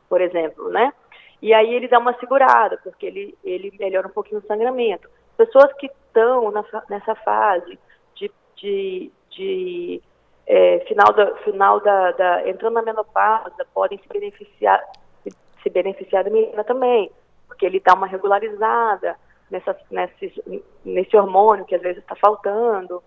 por 0.09 0.21
exemplo, 0.21 0.71
né? 0.71 0.93
E 1.41 1.53
aí 1.53 1.73
ele 1.75 1.87
dá 1.87 1.99
uma 1.99 2.19
segurada, 2.19 2.79
porque 2.83 3.07
ele, 3.07 3.39
ele 3.45 3.73
melhora 3.79 4.09
um 4.09 4.11
pouquinho 4.11 4.41
o 4.41 4.47
sangramento. 4.47 5.09
Pessoas 5.37 5.73
que 5.75 5.87
estão 5.87 6.51
nessa 6.89 7.15
fase 7.17 7.79
de, 8.15 8.31
de, 8.57 9.13
de 9.31 10.03
é, 10.47 10.81
final, 10.89 11.13
da, 11.13 11.37
final 11.37 11.81
da, 11.81 12.11
da, 12.13 12.49
entrando 12.49 12.75
na 12.75 12.83
menopausa, 12.83 13.67
podem 13.73 13.99
se 13.99 14.09
beneficiar, 14.09 14.83
se, 15.23 15.31
se 15.63 15.71
beneficiar 15.71 16.25
da 16.25 16.31
menina 16.31 16.65
também, 16.65 17.13
porque 17.47 17.67
ele 17.67 17.81
dá 17.81 17.95
uma 17.95 18.07
regularizada 18.07 19.15
nessa, 19.51 19.77
nesse, 19.91 20.63
nesse 20.85 21.17
hormônio 21.17 21.65
que 21.65 21.75
às 21.75 21.83
vezes 21.83 21.99
está 21.99 22.15
faltando, 22.17 23.03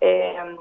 é, 0.00 0.54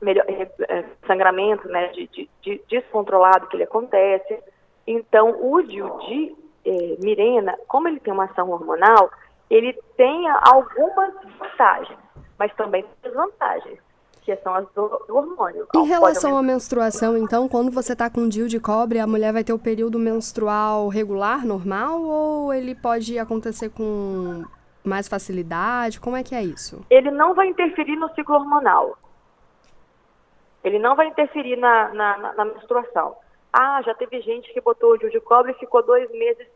melhor, 0.00 0.24
é, 0.28 0.50
é, 0.68 0.84
sangramento 1.06 1.68
né, 1.68 1.88
de, 1.88 2.06
de, 2.08 2.30
de, 2.42 2.62
descontrolado 2.68 3.46
que 3.48 3.56
ele 3.56 3.64
acontece. 3.64 4.38
Então, 4.86 5.36
o 5.40 5.62
DIU 5.62 5.98
de 6.00 6.36
é, 6.64 6.96
Mirena, 7.02 7.58
como 7.66 7.88
ele 7.88 8.00
tem 8.00 8.12
uma 8.12 8.24
ação 8.24 8.50
hormonal, 8.50 9.10
ele 9.50 9.72
tem 9.96 10.28
algumas 10.28 11.14
vantagens, 11.38 11.98
mas 12.38 12.54
também 12.54 12.84
desvantagens 13.02 13.85
que 14.26 14.36
são 14.38 14.52
as 14.52 14.66
do, 14.74 14.88
do 15.06 15.16
hormônio. 15.16 15.68
Em 15.72 15.84
relação 15.84 16.36
à 16.36 16.42
menstruação, 16.42 17.16
então, 17.16 17.48
quando 17.48 17.70
você 17.70 17.92
está 17.92 18.10
com 18.10 18.28
DIU 18.28 18.48
de 18.48 18.58
cobre, 18.58 18.98
a 18.98 19.06
mulher 19.06 19.32
vai 19.32 19.44
ter 19.44 19.52
o 19.52 19.58
período 19.58 20.00
menstrual 20.00 20.88
regular, 20.88 21.46
normal, 21.46 22.02
ou 22.02 22.52
ele 22.52 22.74
pode 22.74 23.16
acontecer 23.20 23.70
com 23.70 24.42
mais 24.82 25.06
facilidade? 25.06 26.00
Como 26.00 26.16
é 26.16 26.24
que 26.24 26.34
é 26.34 26.42
isso? 26.42 26.84
Ele 26.90 27.12
não 27.12 27.34
vai 27.34 27.46
interferir 27.46 27.94
no 27.94 28.12
ciclo 28.14 28.34
hormonal. 28.34 28.98
Ele 30.64 30.80
não 30.80 30.96
vai 30.96 31.06
interferir 31.06 31.56
na, 31.56 31.94
na, 31.94 32.18
na, 32.18 32.32
na 32.32 32.44
menstruação. 32.46 33.14
Ah, 33.52 33.80
já 33.82 33.94
teve 33.94 34.20
gente 34.22 34.52
que 34.52 34.60
botou 34.60 34.94
o 34.94 34.98
DIU 34.98 35.08
de 35.08 35.20
cobre 35.20 35.52
e 35.52 35.58
ficou 35.60 35.84
dois 35.84 36.10
meses 36.10 36.48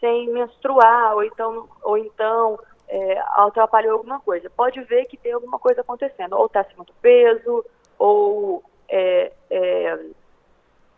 sem 0.00 0.32
menstruar, 0.32 1.14
ou 1.14 1.22
então, 1.24 1.68
ou 1.82 1.98
então 1.98 2.58
é, 2.88 3.22
atrapalhou 3.34 3.94
alguma 3.94 4.20
coisa. 4.20 4.50
Pode 4.50 4.80
ver 4.82 5.04
que 5.06 5.16
tem 5.16 5.32
alguma 5.32 5.58
coisa 5.58 5.82
acontecendo, 5.82 6.36
ou 6.36 6.46
está 6.46 6.60
acima 6.60 6.84
do 6.84 6.92
peso, 7.00 7.64
ou 7.98 8.62
é, 8.88 9.32
é, 9.50 9.98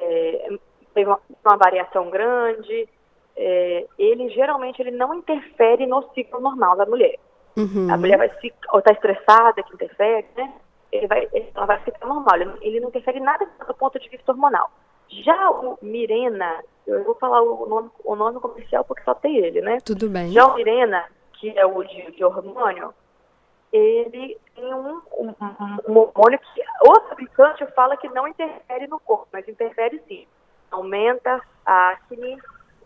é 0.01 0.49
tem 0.95 1.07
uma, 1.07 1.21
uma, 1.45 1.57
variação 1.57 2.11
grande. 2.11 2.89
É, 3.37 3.87
ele 3.99 4.29
geralmente 4.31 4.81
ele 4.81 4.91
não 4.91 5.15
interfere 5.15 5.87
no 5.87 6.03
ciclo 6.15 6.41
normal 6.41 6.77
da 6.77 6.87
mulher. 6.87 7.19
Uhum. 7.57 7.93
A 7.93 7.97
mulher 7.97 8.19
vai 8.19 8.31
se, 8.41 8.53
ou 8.73 8.79
está 8.79 8.93
estressada, 8.93 9.63
que 9.63 9.75
interfere, 9.75 10.27
né? 10.37 10.53
Ele 10.93 11.07
vai, 11.07 11.29
ela 11.55 11.67
vai 11.67 11.81
ficar 11.81 12.07
normal. 12.07 12.37
Ele, 12.37 12.53
ele 12.61 12.81
não 12.81 12.89
interfere 12.89 13.21
nada 13.21 13.49
do 13.67 13.75
ponto 13.75 13.99
de 13.99 14.09
vista 14.09 14.33
hormonal. 14.33 14.71
Já 15.09 15.51
o 15.51 15.79
Mirena, 15.83 16.63
eu 16.87 17.03
vou 17.05 17.15
falar 17.17 17.43
o 17.43 17.67
nome, 17.67 17.91
o 18.05 18.15
nome 18.15 18.41
comercial 18.41 18.85
porque 18.85 19.03
só 19.03 19.15
tem 19.15 19.37
ele, 19.39 19.61
né? 19.61 19.79
Tudo 19.85 20.09
bem. 20.09 20.31
Já 20.31 20.47
o 20.47 20.55
Mirena, 20.55 21.05
que 21.41 21.59
é 21.59 21.65
o 21.65 21.83
de, 21.83 22.13
de 22.13 22.23
hormônio, 22.23 22.95
ele 23.73 24.39
tem 24.55 24.75
um, 24.75 25.01
um, 25.17 25.35
um, 25.89 25.99
hormônio 25.99 26.39
que 26.39 26.63
o 26.87 27.01
fabricante 27.09 27.67
fala 27.75 27.97
que 27.97 28.09
não 28.11 28.29
interfere 28.29 28.87
no 28.87 29.01
corpo, 29.01 29.27
mas 29.33 29.49
interfere 29.49 30.01
sim. 30.07 30.27
Aumenta 30.71 31.41
a 31.65 31.91
acne, 31.91 32.39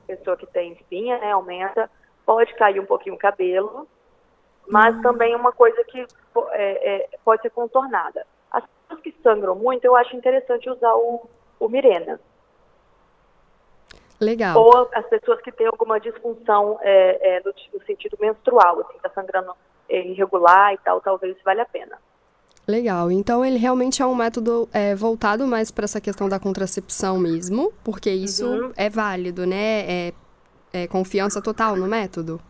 pessoa 0.07 0.37
que 0.37 0.47
tem 0.47 0.73
espinha, 0.73 1.19
né, 1.19 1.33
aumenta, 1.33 1.91
pode 2.25 2.55
cair 2.55 2.81
um 2.81 2.87
pouquinho 2.87 3.17
o 3.17 3.19
cabelo, 3.19 3.89
mas 4.69 4.95
hum. 4.97 5.03
também 5.03 5.33
é 5.33 5.37
uma 5.37 5.53
coisa 5.53 5.83
que 5.85 6.07
é, 6.53 6.95
é, 6.95 7.09
pode 7.25 7.43
ser 7.43 7.51
contornada. 7.51 8.25
As 8.51 8.65
pessoas 8.65 9.01
que 9.03 9.13
sangram 9.23 9.57
muito, 9.57 9.85
eu 9.85 9.97
acho 9.97 10.17
interessante 10.17 10.71
usar 10.71 10.95
o, 10.95 11.29
o 11.59 11.69
Mirena. 11.69 12.21
Legal. 14.21 14.57
Ou 14.59 14.89
as 14.95 15.07
pessoas 15.07 15.41
que 15.41 15.53
têm 15.53 15.67
alguma 15.67 15.99
disfunção 15.99 16.79
é, 16.83 17.37
é, 17.37 17.43
no, 17.45 17.53
no, 17.73 17.85
sentido 17.85 18.17
menstrual, 18.21 18.81
assim, 18.81 18.97
está 18.97 19.11
sangrando 19.11 19.53
é, 19.89 20.07
irregular 20.07 20.73
e 20.73 20.79
tal, 20.79 21.01
talvez 21.01 21.37
valha 21.45 21.63
a 21.63 21.67
pena. 21.67 21.99
Legal. 22.67 23.11
Então 23.11 23.45
ele 23.45 23.59
realmente 23.59 24.01
é 24.01 24.07
um 24.07 24.15
método 24.15 24.69
é, 24.73 24.95
voltado 24.95 25.47
mais 25.47 25.71
para 25.71 25.85
essa 25.85 26.01
questão 26.01 26.29
da 26.29 26.39
contracepção 26.39 27.19
mesmo, 27.19 27.73
porque 27.85 28.11
isso 28.11 28.47
uhum. 28.47 28.73
é 28.77 28.89
válido, 28.89 29.47
né? 29.47 29.81
É, 29.87 30.13
é, 30.73 30.87
confiança 30.89 31.43
total 31.43 31.77
no 31.77 31.87
método. 31.87 32.41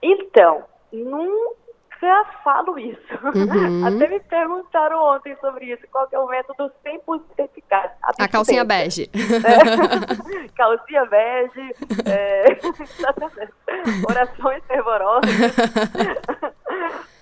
Então, 0.00 0.64
num 0.92 1.52
já 2.00 2.24
falo 2.42 2.78
isso. 2.78 2.98
Uhum. 3.22 3.86
Até 3.86 4.08
me 4.08 4.20
perguntaram 4.20 5.02
ontem 5.02 5.36
sobre 5.40 5.66
isso, 5.66 5.82
qual 5.90 6.08
é 6.10 6.18
o 6.18 6.26
método 6.26 6.70
100% 6.84 7.20
eficaz. 7.38 7.90
A, 8.02 8.24
a 8.24 8.28
calcinha 8.28 8.64
bege. 8.64 9.10
É, 9.14 10.48
calcinha 10.56 11.04
bege, 11.06 11.74
é, 12.06 12.58
orações 14.08 14.62
fervorosas, 14.64 15.30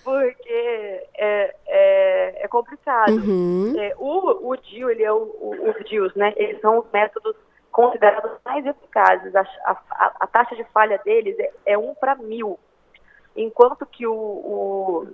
porque 0.02 1.08
é, 1.16 1.54
é, 1.66 2.44
é 2.44 2.48
complicado. 2.48 3.12
Uhum. 3.12 3.74
É, 3.78 3.94
o, 3.98 4.50
o 4.50 4.56
DIU, 4.56 4.90
ele 4.90 5.02
é 5.02 5.12
o, 5.12 5.16
o, 5.16 5.84
DIUs, 5.84 6.14
né, 6.14 6.32
eles 6.36 6.60
são 6.60 6.78
os 6.78 6.86
métodos 6.92 7.36
considerados 7.70 8.30
mais 8.44 8.64
eficazes. 8.64 9.34
A, 9.34 9.42
a, 9.64 10.12
a 10.20 10.26
taxa 10.26 10.54
de 10.54 10.64
falha 10.64 11.00
deles 11.04 11.36
é, 11.38 11.50
é 11.66 11.78
um 11.78 11.94
para 11.94 12.14
mil 12.14 12.58
enquanto 13.36 13.86
que 13.86 14.06
o, 14.06 14.14
o, 14.14 15.08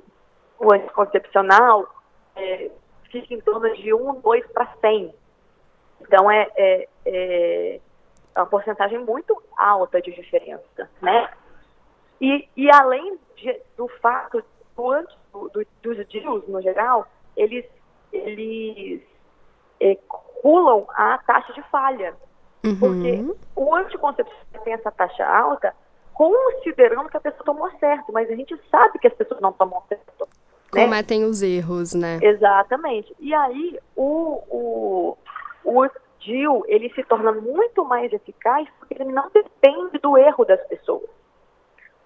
o 0.59 0.73
anticoncepcional 0.73 1.89
é, 2.37 2.71
fica 3.11 3.35
em 3.35 3.41
torno 3.41 3.75
de 3.75 3.93
1, 3.93 4.21
2 4.21 4.47
para 4.53 4.67
100. 4.81 5.15
Então, 6.01 6.31
é, 6.31 6.51
é, 6.57 6.89
é, 7.05 7.81
uma 8.37 8.47
porcentagem 8.47 8.99
muito 8.99 9.43
alta 9.57 10.01
de 10.01 10.13
diferença, 10.13 10.91
né? 11.01 11.31
E, 12.21 12.49
e 12.57 12.71
além 12.71 13.19
de, 13.37 13.61
do 13.77 13.89
fato 14.01 14.45
do, 14.77 15.49
do, 15.49 15.67
dos 15.83 16.09
DIUs, 16.09 16.47
no 16.49 16.61
geral, 16.63 17.07
eles, 17.37 17.67
eles 18.13 19.03
é, 19.81 19.99
a 20.95 21.19
taxa 21.19 21.53
de 21.53 21.63
falha. 21.65 22.15
Uhum. 22.65 22.79
Porque 22.79 23.37
o 23.57 23.75
anticoncepcional 23.75 24.65
tem 24.65 24.75
essa 24.75 24.91
taxa 24.91 25.25
alta 25.25 25.75
considerando 26.21 27.09
que 27.09 27.17
a 27.17 27.21
pessoa 27.21 27.43
tomou 27.47 27.71
certo, 27.79 28.13
mas 28.13 28.31
a 28.31 28.35
gente 28.35 28.55
sabe 28.71 28.99
que 28.99 29.07
as 29.07 29.15
pessoas 29.15 29.41
não 29.41 29.55
tomam 29.55 29.83
certo. 29.89 30.29
Né? 30.71 30.85
Cometem 30.85 31.25
os 31.25 31.41
erros, 31.41 31.95
né? 31.95 32.19
Exatamente. 32.21 33.17
E 33.19 33.33
aí 33.33 33.79
o, 33.97 34.43
o, 34.51 35.19
o 35.65 35.89
DIL, 36.19 36.63
ele 36.69 36.93
se 36.93 37.03
torna 37.05 37.33
muito 37.33 37.87
mais 37.87 38.13
eficaz 38.13 38.69
porque 38.79 39.03
ele 39.03 39.11
não 39.11 39.31
depende 39.33 39.97
do 39.99 40.19
erro 40.19 40.45
das 40.45 40.61
pessoas, 40.67 41.09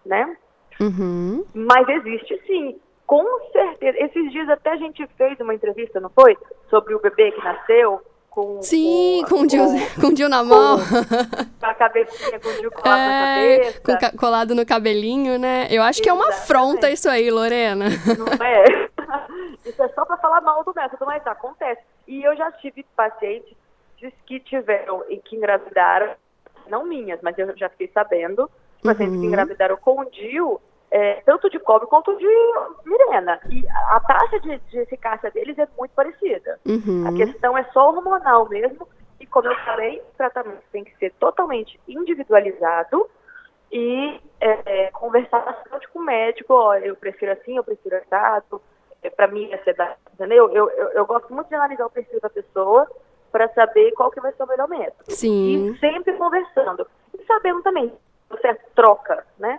né? 0.06 0.36
Uhum. 0.80 1.44
Mas 1.52 1.88
existe 1.88 2.40
sim, 2.46 2.78
com 3.08 3.26
certeza. 3.50 3.98
Esses 3.98 4.30
dias 4.30 4.48
até 4.48 4.74
a 4.74 4.76
gente 4.76 5.04
fez 5.16 5.40
uma 5.40 5.56
entrevista, 5.56 5.98
não 5.98 6.10
foi? 6.10 6.38
Sobre 6.70 6.94
o 6.94 7.00
bebê 7.00 7.32
que 7.32 7.42
nasceu 7.42 8.00
com. 8.34 8.60
Sim, 8.62 9.22
com, 9.28 9.36
com, 9.36 9.42
o, 9.42 9.46
Dil, 9.46 9.64
com 10.00 10.06
o 10.08 10.14
Dil 10.14 10.28
na 10.28 10.42
mão. 10.42 10.78
Com, 10.78 11.73
cabecinha, 11.88 12.40
com 12.40 12.48
o 12.48 12.70
colado 12.70 13.00
é, 13.00 13.58
na 13.58 13.80
cabeça. 13.80 14.16
Colado 14.18 14.54
no 14.54 14.66
cabelinho, 14.66 15.38
né? 15.38 15.66
Eu 15.70 15.82
acho 15.82 16.00
Exatamente. 16.00 16.02
que 16.02 16.08
é 16.08 16.12
uma 16.12 16.28
afronta 16.28 16.90
isso 16.90 17.08
aí, 17.08 17.30
Lorena. 17.30 17.86
Não 18.18 18.46
é? 18.46 18.88
Isso 19.64 19.82
é 19.82 19.88
só 19.90 20.04
para 20.04 20.18
falar 20.18 20.40
mal 20.42 20.62
do 20.62 20.74
método, 20.74 21.06
mas 21.06 21.26
acontece. 21.26 21.80
E 22.06 22.22
eu 22.22 22.36
já 22.36 22.52
tive 22.52 22.84
pacientes 22.94 23.56
que 24.26 24.38
tiveram 24.40 25.02
e 25.08 25.16
que 25.16 25.36
engravidaram, 25.36 26.14
não 26.68 26.84
minhas, 26.84 27.18
mas 27.22 27.38
eu 27.38 27.56
já 27.56 27.70
fiquei 27.70 27.90
sabendo, 27.92 28.50
pacientes 28.82 29.14
uhum. 29.14 29.22
que 29.22 29.26
engravidaram 29.26 29.76
com 29.78 30.00
o 30.00 30.04
DIU 30.10 30.60
é, 30.94 31.14
tanto 31.26 31.50
de 31.50 31.58
cobre 31.58 31.88
quanto 31.88 32.16
de 32.16 32.26
mirena. 32.86 33.40
E 33.50 33.66
a 33.68 33.98
taxa 33.98 34.38
de, 34.38 34.58
de 34.70 34.78
eficácia 34.78 35.28
deles 35.32 35.58
é 35.58 35.66
muito 35.76 35.90
parecida. 35.90 36.60
Uhum. 36.64 37.04
A 37.08 37.12
questão 37.12 37.58
é 37.58 37.64
só 37.72 37.88
hormonal 37.88 38.48
mesmo. 38.48 38.86
E 39.20 39.26
como 39.26 39.48
eu 39.48 39.56
falei, 39.64 40.00
o 40.00 40.16
tratamento 40.16 40.62
tem 40.72 40.84
que 40.84 40.96
ser 40.96 41.12
totalmente 41.18 41.78
individualizado 41.88 43.08
e 43.70 44.20
é, 44.40 44.60
é, 44.66 44.90
conversar 44.90 45.40
bastante 45.40 45.88
com 45.88 45.98
o 45.98 46.04
médico. 46.04 46.52
Ó, 46.52 46.74
eu 46.74 46.96
prefiro 46.96 47.32
assim, 47.32 47.56
eu 47.56 47.64
prefiro 47.64 47.96
assado. 47.96 48.60
É, 49.02 49.10
para 49.10 49.28
mim, 49.28 49.52
é 49.52 49.58
sedar, 49.58 49.98
entendeu? 50.14 50.50
Eu, 50.50 50.70
eu, 50.70 50.88
eu 50.90 51.06
gosto 51.06 51.32
muito 51.32 51.48
de 51.48 51.54
analisar 51.54 51.86
o 51.86 51.90
perfil 51.90 52.20
da 52.20 52.30
pessoa 52.30 52.88
para 53.30 53.48
saber 53.52 53.92
qual 53.92 54.10
que 54.10 54.20
vai 54.20 54.32
ser 54.32 54.44
o 54.44 54.46
melhor 54.46 54.68
método. 54.68 55.10
Sim. 55.10 55.72
E 55.72 55.78
sempre 55.78 56.12
conversando. 56.14 56.86
E 57.18 57.24
sabendo 57.24 57.62
também, 57.62 57.92
você 58.30 58.54
troca, 58.74 59.26
né? 59.38 59.58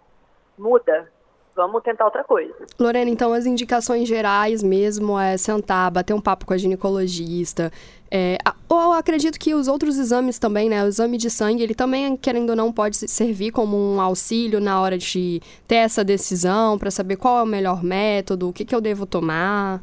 Muda, 0.58 1.12
vamos 1.56 1.84
tentar 1.84 2.06
outra 2.06 2.24
coisa. 2.24 2.54
Lorena, 2.80 3.10
então 3.10 3.34
as 3.34 3.46
indicações 3.46 4.08
gerais 4.08 4.64
mesmo 4.64 5.20
é 5.20 5.38
sentar, 5.38 5.92
bater 5.92 6.14
um 6.14 6.22
papo 6.22 6.46
com 6.46 6.54
a 6.54 6.58
ginecologista. 6.58 7.72
É, 8.18 8.38
ou 8.70 8.82
eu 8.82 8.92
acredito 8.94 9.38
que 9.38 9.54
os 9.54 9.68
outros 9.68 9.98
exames 9.98 10.40
também, 10.40 10.70
né? 10.70 10.82
O 10.86 10.88
exame 10.88 11.18
de 11.18 11.30
sangue, 11.30 11.62
ele 11.62 11.76
também, 11.76 12.16
querendo 12.16 12.52
ou 12.52 12.56
não, 12.56 12.72
pode 12.72 12.96
servir 12.96 13.52
como 13.52 13.76
um 13.76 14.00
auxílio 14.00 14.62
na 14.62 14.82
hora 14.82 14.98
de 14.98 15.42
ter 15.68 15.76
essa 15.76 16.02
decisão, 16.02 16.80
para 16.80 16.90
saber 16.90 17.18
qual 17.18 17.40
é 17.40 17.44
o 17.44 17.46
melhor 17.46 17.84
método, 17.84 18.48
o 18.48 18.54
que, 18.54 18.64
que 18.64 18.74
eu 18.74 18.80
devo 18.80 19.06
tomar. 19.06 19.82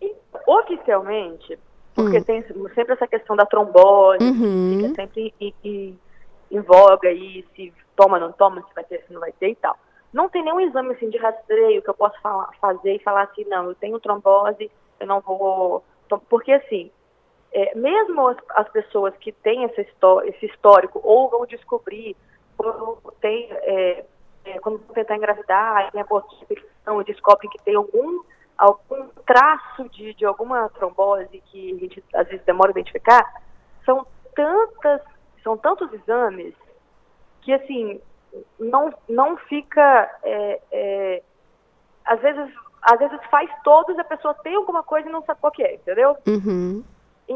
E, 0.00 0.10
oficialmente, 0.46 1.58
porque 1.94 2.16
hum. 2.16 2.22
tem 2.22 2.42
sempre 2.74 2.94
essa 2.94 3.06
questão 3.06 3.36
da 3.36 3.44
trombose, 3.44 4.24
uhum. 4.24 4.78
fica 4.80 4.94
sempre 5.02 5.34
em 6.50 6.60
voga 6.60 7.10
aí, 7.10 7.44
se 7.54 7.74
toma, 7.94 8.18
não 8.18 8.32
toma, 8.32 8.62
se 8.62 8.74
vai 8.74 8.84
ter, 8.84 9.04
se 9.06 9.12
não 9.12 9.20
vai 9.20 9.32
ter 9.32 9.50
e 9.50 9.56
tal. 9.56 9.76
Não 10.14 10.30
tem 10.30 10.42
nenhum 10.42 10.60
exame 10.60 10.92
assim 10.94 11.10
de 11.10 11.18
rastreio 11.18 11.82
que 11.82 11.90
eu 11.90 11.94
possa 11.94 12.18
falar, 12.22 12.48
fazer 12.58 12.94
e 12.94 13.02
falar 13.02 13.24
assim, 13.24 13.44
não, 13.50 13.66
eu 13.66 13.74
tenho 13.74 14.00
trombose, 14.00 14.70
eu 14.98 15.06
não 15.06 15.20
vou. 15.20 15.84
Porque 16.30 16.52
assim, 16.52 16.90
é, 17.52 17.74
mesmo 17.76 18.28
as, 18.28 18.36
as, 18.50 18.68
pessoas 18.70 19.14
que 19.18 19.30
têm 19.30 19.64
esse, 19.64 19.86
esse 20.24 20.46
histórico 20.46 21.00
ou 21.02 21.28
vão 21.28 21.46
descobrir 21.46 22.16
quando 22.56 22.98
tem 23.20 23.48
é, 23.50 24.04
é, 24.44 24.58
quando 24.58 24.78
tentar 24.92 25.16
engravidar, 25.16 25.90
tem 25.92 26.00
aborto 26.00 26.34
de 26.46 27.04
descobrem 27.04 27.50
que 27.50 27.62
tem 27.62 27.74
algum 27.74 28.22
algum 28.56 29.08
traço 29.26 29.88
de, 29.90 30.14
de 30.14 30.24
alguma 30.24 30.68
trombose 30.70 31.42
que 31.46 31.74
a 31.74 31.78
gente 31.78 32.04
às 32.14 32.28
vezes 32.28 32.44
demora 32.44 32.70
a 32.70 32.72
identificar, 32.72 33.42
são 33.84 34.06
tantas, 34.34 35.00
são 35.42 35.56
tantos 35.56 35.92
exames 35.92 36.54
que 37.42 37.52
assim 37.52 38.00
não, 38.58 38.92
não 39.08 39.36
fica 39.36 40.10
é, 40.22 40.60
é, 40.70 41.22
às 42.04 42.20
vezes 42.20 42.54
às 42.82 42.98
vezes 42.98 43.18
faz 43.30 43.50
todos 43.62 43.98
a 43.98 44.04
pessoa 44.04 44.34
tem 44.42 44.54
alguma 44.54 44.82
coisa 44.82 45.08
e 45.08 45.12
não 45.12 45.22
sabe 45.22 45.40
qual 45.40 45.52
que 45.52 45.62
é, 45.62 45.74
entendeu? 45.74 46.16
Uhum. 46.26 46.82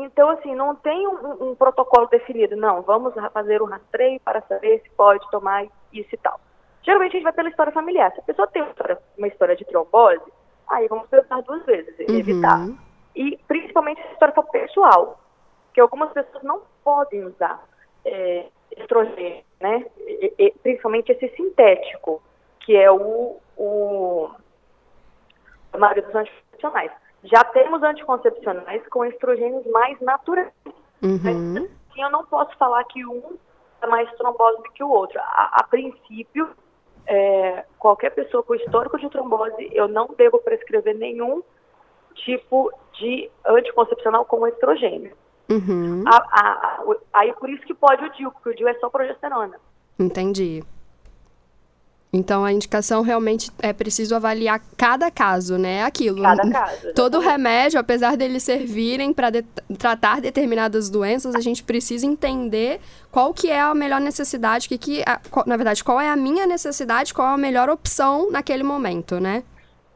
Então, 0.04 0.30
assim, 0.30 0.54
não 0.54 0.74
tem 0.74 1.06
um, 1.06 1.50
um, 1.50 1.54
protocolo 1.54 2.06
definido, 2.06 2.56
não, 2.56 2.82
vamos 2.82 3.14
fazer 3.32 3.62
um 3.62 3.66
rastreio 3.66 4.20
para 4.20 4.40
saber 4.42 4.80
se 4.82 4.90
pode 4.90 5.28
tomar 5.30 5.64
isso 5.92 6.08
e 6.12 6.16
tal. 6.18 6.40
Geralmente 6.82 7.12
a 7.12 7.14
gente 7.14 7.24
vai 7.24 7.32
pela 7.32 7.48
história 7.48 7.72
familiar. 7.72 8.12
Se 8.12 8.20
a 8.20 8.24
pessoa 8.24 8.46
tem 8.48 8.62
uma 8.62 8.70
história, 8.70 8.98
uma 9.18 9.28
história 9.28 9.56
de 9.56 9.64
trombose, 9.64 10.32
aí 10.68 10.86
vamos 10.88 11.08
pensar 11.08 11.40
duas 11.42 11.64
vezes, 11.64 11.94
uhum. 12.08 12.18
evitar. 12.18 12.66
E 13.14 13.38
principalmente 13.48 14.00
se 14.02 14.08
a 14.08 14.12
história 14.12 14.34
for 14.34 14.44
pessoal, 14.50 15.20
que 15.72 15.80
algumas 15.80 16.12
pessoas 16.12 16.42
não 16.42 16.62
podem 16.84 17.24
usar 17.24 17.62
é, 18.04 18.46
estrogênio, 18.76 19.42
né? 19.60 19.84
E, 19.98 20.32
e, 20.38 20.50
principalmente 20.62 21.12
esse 21.12 21.28
sintético, 21.36 22.22
que 22.60 22.76
é 22.76 22.90
o, 22.90 23.38
o 23.56 24.30
a 25.72 25.78
maioria 25.78 26.02
dos 26.02 26.14
anticoncepcionais. 26.14 26.92
Já 27.24 27.42
temos 27.44 27.82
anticoncepcionais 27.82 28.86
com 28.88 29.04
estrogênios 29.04 29.66
mais 29.66 30.00
naturais. 30.00 30.52
Uhum. 31.02 31.20
Mas, 31.22 31.56
assim, 31.90 32.02
eu 32.02 32.10
não 32.10 32.24
posso 32.24 32.56
falar 32.56 32.84
que 32.84 33.04
um 33.04 33.36
é 33.82 33.86
mais 33.86 34.10
trombose 34.16 34.58
do 34.58 34.70
que 34.72 34.82
o 34.82 34.90
outro. 34.90 35.18
A, 35.20 35.60
a 35.60 35.64
princípio, 35.64 36.48
é, 37.06 37.64
qualquer 37.78 38.10
pessoa 38.10 38.42
com 38.42 38.54
histórico 38.54 38.98
de 38.98 39.08
trombose, 39.10 39.70
eu 39.72 39.88
não 39.88 40.08
devo 40.16 40.38
prescrever 40.38 40.96
nenhum 40.96 41.42
tipo 42.14 42.72
de 42.94 43.30
anticoncepcional 43.46 44.24
com 44.24 44.46
estrogênio. 44.46 45.12
Uhum. 45.48 46.02
A, 46.06 46.16
a, 46.16 46.84
aí 47.12 47.32
por 47.34 47.48
isso 47.48 47.62
que 47.64 47.74
pode 47.74 48.04
o 48.04 48.12
DIU, 48.12 48.32
porque 48.32 48.50
o 48.50 48.54
DIU 48.54 48.68
é 48.68 48.74
só 48.74 48.88
progesterona. 48.88 49.58
Entendi. 49.98 50.62
Então 52.12 52.44
a 52.44 52.52
indicação 52.52 53.02
realmente 53.02 53.50
é 53.60 53.72
preciso 53.72 54.14
avaliar 54.14 54.60
cada 54.76 55.10
caso, 55.10 55.58
né? 55.58 55.82
Aquilo. 55.82 56.22
Cada 56.22 56.50
caso. 56.50 56.92
Todo 56.94 57.18
remédio, 57.18 57.78
apesar 57.78 58.16
deles 58.16 58.42
servirem 58.42 59.12
para 59.12 59.30
de 59.30 59.42
tratar 59.78 60.20
determinadas 60.20 60.88
doenças, 60.88 61.34
a 61.34 61.40
gente 61.40 61.62
precisa 61.62 62.06
entender 62.06 62.80
qual 63.10 63.34
que 63.34 63.50
é 63.50 63.60
a 63.60 63.74
melhor 63.74 64.00
necessidade, 64.00 64.68
que, 64.68 64.78
que 64.78 65.02
a, 65.06 65.20
qual, 65.30 65.44
na 65.46 65.56
verdade, 65.56 65.82
qual 65.82 66.00
é 66.00 66.08
a 66.08 66.16
minha 66.16 66.46
necessidade, 66.46 67.12
qual 67.12 67.28
é 67.28 67.34
a 67.34 67.38
melhor 67.38 67.68
opção 67.68 68.30
naquele 68.30 68.62
momento, 68.62 69.20
né? 69.20 69.42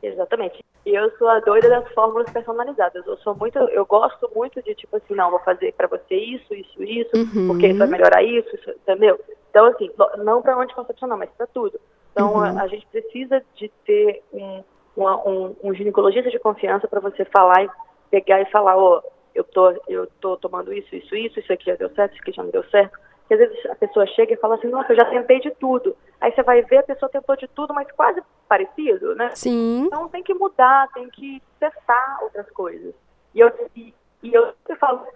Exatamente. 0.02 0.64
E 0.85 0.95
eu 0.95 1.11
sou 1.19 1.29
a 1.29 1.40
doida 1.40 1.69
das 1.69 1.88
fórmulas 1.93 2.31
personalizadas. 2.31 3.07
Eu 3.07 3.17
sou 3.19 3.35
muito, 3.35 3.59
eu 3.59 3.85
gosto 3.85 4.31
muito 4.35 4.62
de 4.62 4.75
tipo 4.75 4.97
assim, 4.97 5.14
não, 5.14 5.31
vou 5.31 5.40
fazer 5.40 5.73
para 5.73 5.87
você 5.87 6.17
isso, 6.17 6.55
isso, 6.55 6.83
isso, 6.83 7.11
uhum. 7.14 7.49
porque 7.49 7.69
isso 7.69 7.79
vai 7.79 7.88
melhorar 7.88 8.23
isso, 8.23 8.49
isso, 8.57 8.71
entendeu? 8.71 9.21
Então 9.50 9.67
assim, 9.67 9.90
não 10.19 10.40
para 10.43 10.57
anticoncepcional, 10.57 11.19
mas 11.19 11.31
para 11.31 11.47
tudo. 11.47 11.79
Então, 12.12 12.35
uhum. 12.35 12.40
a, 12.40 12.62
a, 12.62 12.67
gente 12.67 12.87
precisa 12.87 13.43
de 13.55 13.69
ter 13.85 14.23
um, 14.33 14.62
uma, 14.97 15.16
um, 15.29 15.57
um 15.62 15.75
ginecologista 15.75 16.31
de 16.31 16.38
confiança 16.38 16.88
para 16.88 17.01
você 17.01 17.25
falar 17.27 17.64
e 17.64 17.70
pegar 18.11 18.40
e 18.40 18.51
falar, 18.51 18.77
ó, 18.77 18.99
oh, 18.99 19.11
eu 19.35 19.44
tô, 19.44 19.70
eu 19.88 20.07
tô 20.20 20.37
tomando 20.37 20.73
isso, 20.73 20.94
isso, 20.94 21.14
isso, 21.14 21.38
isso 21.38 21.53
aqui 21.53 21.66
já 21.66 21.77
deu 21.77 21.90
certo, 21.90 22.12
isso 22.12 22.23
aqui 22.23 22.33
já 22.33 22.42
não 22.42 22.51
deu 22.51 22.64
certo. 22.64 22.99
Porque 23.20 23.35
às 23.35 23.40
vezes 23.40 23.66
a 23.66 23.75
pessoa 23.77 24.07
chega 24.09 24.35
e 24.35 24.37
fala 24.38 24.57
assim, 24.57 24.68
nossa, 24.68 24.92
eu 24.92 24.96
já 24.96 25.05
tentei 25.05 25.40
de 25.40 25.53
tudo. 25.53 25.96
Aí 26.20 26.33
você 26.33 26.42
vai 26.42 26.62
ver, 26.62 26.79
a 26.79 26.83
pessoa 26.83 27.09
tentou 27.09 27.37
de 27.37 27.46
tudo, 27.49 27.73
mas 27.73 27.90
quase 27.92 28.20
parecido, 28.49 29.14
né? 29.14 29.31
Sim. 29.35 29.85
Então 29.87 30.09
tem 30.09 30.23
que 30.23 30.35
mudar, 30.35 30.88
tem 30.92 31.09
que 31.11 31.40
testar 31.61 32.18
outras 32.23 32.51
coisas. 32.51 32.92
E 33.33 33.38
eu, 33.38 33.53
e, 33.77 33.94
e 34.23 34.35
eu 34.35 34.53
falo, 34.79 35.07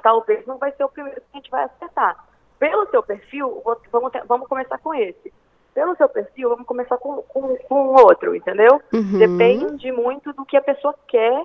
talvez 0.00 0.46
não 0.46 0.58
vai 0.58 0.70
ser 0.72 0.84
o 0.84 0.88
primeiro 0.88 1.20
que 1.20 1.26
a 1.34 1.36
gente 1.36 1.50
vai 1.50 1.64
acertar. 1.64 2.24
Pelo 2.58 2.88
seu 2.90 3.02
perfil, 3.02 3.62
vamos, 3.90 4.12
vamos 4.26 4.48
começar 4.48 4.78
com 4.78 4.94
esse 4.94 5.32
pelo 5.78 5.96
seu 5.96 6.08
perfil, 6.08 6.48
vamos 6.48 6.66
começar 6.66 6.96
com, 6.98 7.22
com, 7.22 7.56
com 7.56 7.94
outro, 8.02 8.34
entendeu? 8.34 8.82
Uhum. 8.92 9.16
Depende 9.16 9.92
muito 9.92 10.32
do 10.32 10.44
que 10.44 10.56
a 10.56 10.60
pessoa 10.60 10.92
quer 11.06 11.44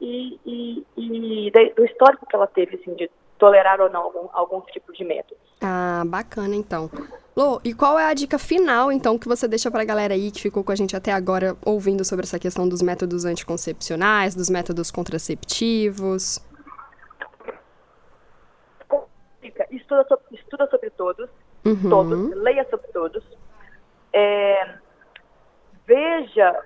e, 0.00 0.40
e, 0.46 0.86
e 0.96 1.50
do 1.74 1.84
histórico 1.84 2.24
que 2.24 2.34
ela 2.34 2.46
teve, 2.46 2.76
assim, 2.76 2.94
de 2.94 3.10
tolerar 3.36 3.78
ou 3.82 3.90
não 3.90 4.04
algum, 4.04 4.28
algum 4.32 4.60
tipo 4.62 4.94
de 4.94 5.04
método. 5.04 5.38
Ah, 5.60 6.04
bacana 6.06 6.56
então. 6.56 6.90
Lô, 7.36 7.60
e 7.62 7.74
qual 7.74 7.98
é 7.98 8.06
a 8.06 8.14
dica 8.14 8.38
final, 8.38 8.90
então, 8.90 9.18
que 9.18 9.28
você 9.28 9.46
deixa 9.46 9.70
para 9.70 9.82
a 9.82 9.84
galera 9.84 10.14
aí 10.14 10.30
que 10.30 10.40
ficou 10.40 10.64
com 10.64 10.72
a 10.72 10.76
gente 10.76 10.96
até 10.96 11.12
agora 11.12 11.54
ouvindo 11.62 12.02
sobre 12.02 12.24
essa 12.24 12.38
questão 12.38 12.66
dos 12.66 12.80
métodos 12.80 13.26
anticoncepcionais, 13.26 14.34
dos 14.34 14.48
métodos 14.48 14.90
contraceptivos? 14.90 16.40
Estuda 19.70 20.06
sobre, 20.08 20.24
estuda 20.32 20.66
sobre 20.70 20.90
todos, 20.90 21.28
uhum. 21.62 21.90
todos, 21.90 22.36
leia 22.36 22.66
sobre 22.70 22.86
todos, 22.88 23.22
é, 24.16 24.78
veja 25.86 26.58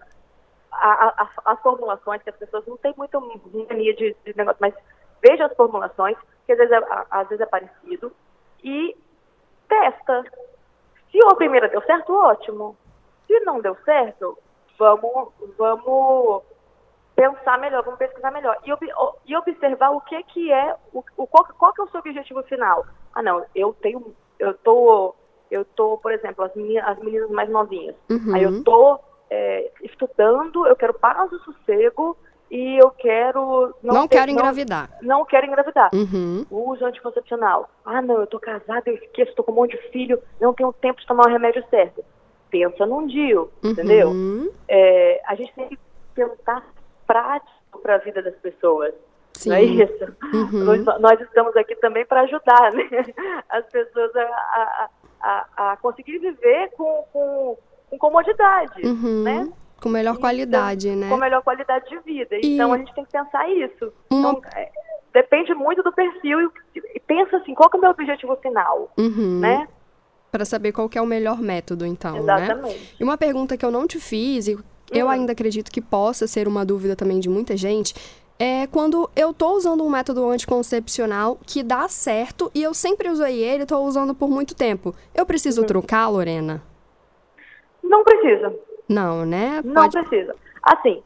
as 0.71 1.61
formulações, 1.63 2.23
que 2.23 2.31
as 2.31 2.37
pessoas 2.37 2.65
não 2.65 2.77
têm 2.77 2.95
muita 2.97 3.19
mania 3.19 3.95
de, 3.97 4.17
de, 4.25 4.37
negócio, 4.37 4.59
mas 4.61 4.73
veja 5.21 5.47
as 5.47 5.57
formulações, 5.57 6.17
que 6.47 6.53
às 6.53 6.59
vezes, 6.59 6.73
é, 6.73 6.81
às 7.11 7.29
vezes 7.29 7.43
é 7.43 7.47
parecido, 7.47 8.13
e 8.63 8.97
testa. 9.69 10.25
Se 11.11 11.19
a 11.27 11.35
primeira 11.35 11.69
deu 11.69 11.83
certo, 11.83 12.15
ótimo. 12.15 12.77
Se 13.27 13.41
não 13.41 13.61
deu 13.61 13.77
certo, 13.85 14.39
vamos, 14.79 15.33
vamos 15.59 16.45
pensar 17.17 17.59
melhor, 17.59 17.83
vamos 17.83 17.99
pesquisar 17.99 18.31
melhor. 18.31 18.57
E, 18.65 18.71
e 19.27 19.37
observar 19.37 19.91
o 19.91 20.01
que, 20.03 20.23
que 20.23 20.53
é, 20.53 20.77
o, 20.93 21.03
o 21.17 21.27
qual, 21.27 21.45
qual 21.59 21.73
que 21.73 21.81
é 21.81 21.85
o 21.85 21.89
seu 21.89 21.99
objetivo 21.99 22.45
final. 22.45 22.87
Ah, 23.13 23.23
não, 23.23 23.45
eu 23.57 23.75
tenho, 23.75 24.15
eu 24.39 24.53
estou 24.53 25.17
eu 25.51 25.65
tô, 25.65 25.99
por 25.99 26.13
exemplo, 26.13 26.45
as 26.45 26.55
meninas, 26.55 26.87
as 26.87 26.99
meninas 26.99 27.31
mais 27.31 27.49
novinhas. 27.51 27.95
Uhum. 28.09 28.35
Aí 28.35 28.43
eu 28.43 28.63
tô 28.63 28.99
é, 29.29 29.71
estudando, 29.83 30.67
eu 30.67 30.77
quero 30.77 30.95
paz 30.95 31.31
e 31.33 31.39
sossego 31.41 32.17
e 32.51 32.79
eu 32.83 32.91
quero... 32.91 33.75
Não, 33.83 33.95
não 33.95 34.09
ter, 34.09 34.19
quero 34.19 34.31
engravidar. 34.31 34.91
Não, 35.03 35.19
não 35.19 35.25
quero 35.25 35.47
engravidar. 35.47 35.91
Uhum. 35.95 36.45
Uso 36.51 36.85
anticoncepcional. 36.85 37.71
Ah, 37.85 38.03
não, 38.03 38.21
eu 38.21 38.27
tô 38.27 38.41
casada, 38.41 38.83
eu 38.87 38.95
esqueço, 38.95 39.35
tô 39.35 39.43
com 39.43 39.53
um 39.53 39.57
monte 39.57 39.77
de 39.77 39.91
filho, 39.91 40.21
não 40.41 40.53
tenho 40.53 40.73
tempo 40.73 41.01
de 41.01 41.07
tomar 41.07 41.27
o 41.27 41.31
remédio 41.31 41.65
certo. 41.71 42.05
Pensa 42.51 42.85
num 42.85 43.07
dia, 43.07 43.41
uhum. 43.41 43.51
entendeu? 43.63 44.13
É, 44.69 45.21
a 45.27 45.35
gente 45.37 45.55
tem 45.55 45.69
que 45.69 45.79
tentar 46.15 46.65
prático 47.07 47.79
para 47.81 47.95
a 47.95 47.99
vida 47.99 48.21
das 48.21 48.35
pessoas. 48.37 48.93
Sim. 49.33 49.51
Não 49.51 49.57
é 49.57 49.63
isso? 49.63 50.17
Uhum. 50.35 50.65
Nós, 50.65 51.01
nós, 51.01 51.21
estamos 51.21 51.57
aqui 51.57 51.77
também 51.77 52.05
para 52.05 52.23
ajudar 52.23 52.73
né? 52.73 52.83
as 53.49 53.65
pessoas 53.67 54.15
a, 54.17 54.23
a, 54.23 54.89
a, 55.21 55.73
a 55.73 55.77
conseguir 55.77 56.19
viver 56.19 56.71
com, 56.77 57.05
com, 57.13 57.59
com 57.91 57.99
comodidade, 57.99 58.87
uhum. 58.87 59.23
né? 59.23 59.53
Com 59.81 59.89
melhor 59.89 60.13
então, 60.13 60.21
qualidade, 60.21 60.91
né? 60.95 61.09
Com 61.09 61.17
melhor 61.17 61.43
qualidade 61.43 61.89
de 61.89 61.99
vida. 62.01 62.37
E... 62.37 62.55
Então 62.55 62.73
a 62.73 62.79
gente 62.79 62.95
tem 62.95 63.05
que 63.05 63.13
pensar 63.13 63.49
isso. 63.51 63.93
Uma... 64.11 64.31
Então, 64.31 64.43
é, 64.55 64.71
depende 65.13 65.55
muito 65.55 65.83
do 65.83 65.93
perfil 65.93 66.41
e, 66.41 66.51
e, 66.95 67.01
pensa 67.01 67.37
assim, 67.39 67.55
qual 67.55 67.71
que 67.71 67.77
é 67.77 67.79
o 67.79 67.81
meu 67.81 67.91
objetivo 67.91 68.37
final, 68.37 68.93
uhum. 68.99 69.41
né? 69.41 69.69
Para 70.31 70.45
saber 70.45 70.73
qual 70.73 70.89
que 70.89 70.97
é 70.97 71.03
o 71.03 71.07
melhor 71.07 71.41
método, 71.41 71.85
então, 71.85 72.23
né? 72.23 72.35
Exatamente. 72.45 72.79
né? 72.79 72.87
E 73.01 73.05
uma 73.05 73.19
pergunta 73.19 73.57
que 73.57 73.65
eu 73.65 73.71
não 73.71 73.87
te 73.87 73.99
fiz, 73.99 74.47
e 74.47 74.59
eu 74.93 75.07
uhum. 75.07 75.13
ainda 75.13 75.33
acredito 75.33 75.71
que 75.71 75.81
possa 75.81 76.27
ser 76.27 76.47
uma 76.47 76.65
dúvida 76.65 76.95
também 76.95 77.19
de 77.19 77.29
muita 77.29 77.57
gente, 77.57 77.95
é 78.41 78.67
quando 78.67 79.11
eu 79.15 79.35
tô 79.35 79.53
usando 79.53 79.85
um 79.85 79.91
método 79.91 80.27
anticoncepcional 80.31 81.37
que 81.47 81.63
dá 81.63 81.87
certo 81.89 82.51
e 82.55 82.63
eu 82.63 82.73
sempre 82.73 83.11
usei 83.11 83.39
ele, 83.39 83.67
tô 83.67 83.79
usando 83.81 84.15
por 84.15 84.31
muito 84.31 84.57
tempo. 84.57 84.95
Eu 85.15 85.27
preciso 85.27 85.61
uhum. 85.61 85.67
trocar, 85.67 86.09
Lorena? 86.09 86.63
Não 87.83 88.03
precisa. 88.03 88.59
Não, 88.89 89.27
né? 89.27 89.61
Não 89.63 89.75
Pode... 89.75 89.93
precisa. 89.93 90.35
Assim, 90.63 91.03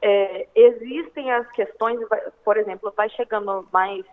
é, 0.00 0.46
existem 0.54 1.32
as 1.32 1.50
questões, 1.50 1.98
por 2.44 2.56
exemplo, 2.56 2.92
vai 2.96 3.08
chegando 3.10 3.66
mais 3.72 4.04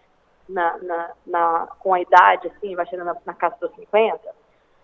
na, 0.50 0.78
na, 0.80 1.12
na, 1.28 1.68
com 1.80 1.94
a 1.94 2.02
idade, 2.02 2.48
assim, 2.48 2.76
vai 2.76 2.88
chegando 2.88 3.06
na, 3.06 3.18
na 3.24 3.34
casa 3.36 3.56
dos 3.62 3.74
50, 3.76 4.20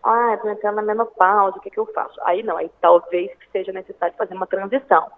ah, 0.03 0.33
estou 0.35 0.51
entrando 0.51 0.75
na 0.75 0.81
menopausa, 0.83 1.57
o 1.57 1.61
que, 1.61 1.71
que 1.71 1.79
eu 1.79 1.87
faço? 1.87 2.17
Aí 2.23 2.43
não, 2.43 2.55
aí 2.55 2.69
talvez 2.79 3.31
seja 3.51 3.71
necessário 3.71 4.15
fazer 4.15 4.33
uma 4.33 4.47
transição. 4.47 5.11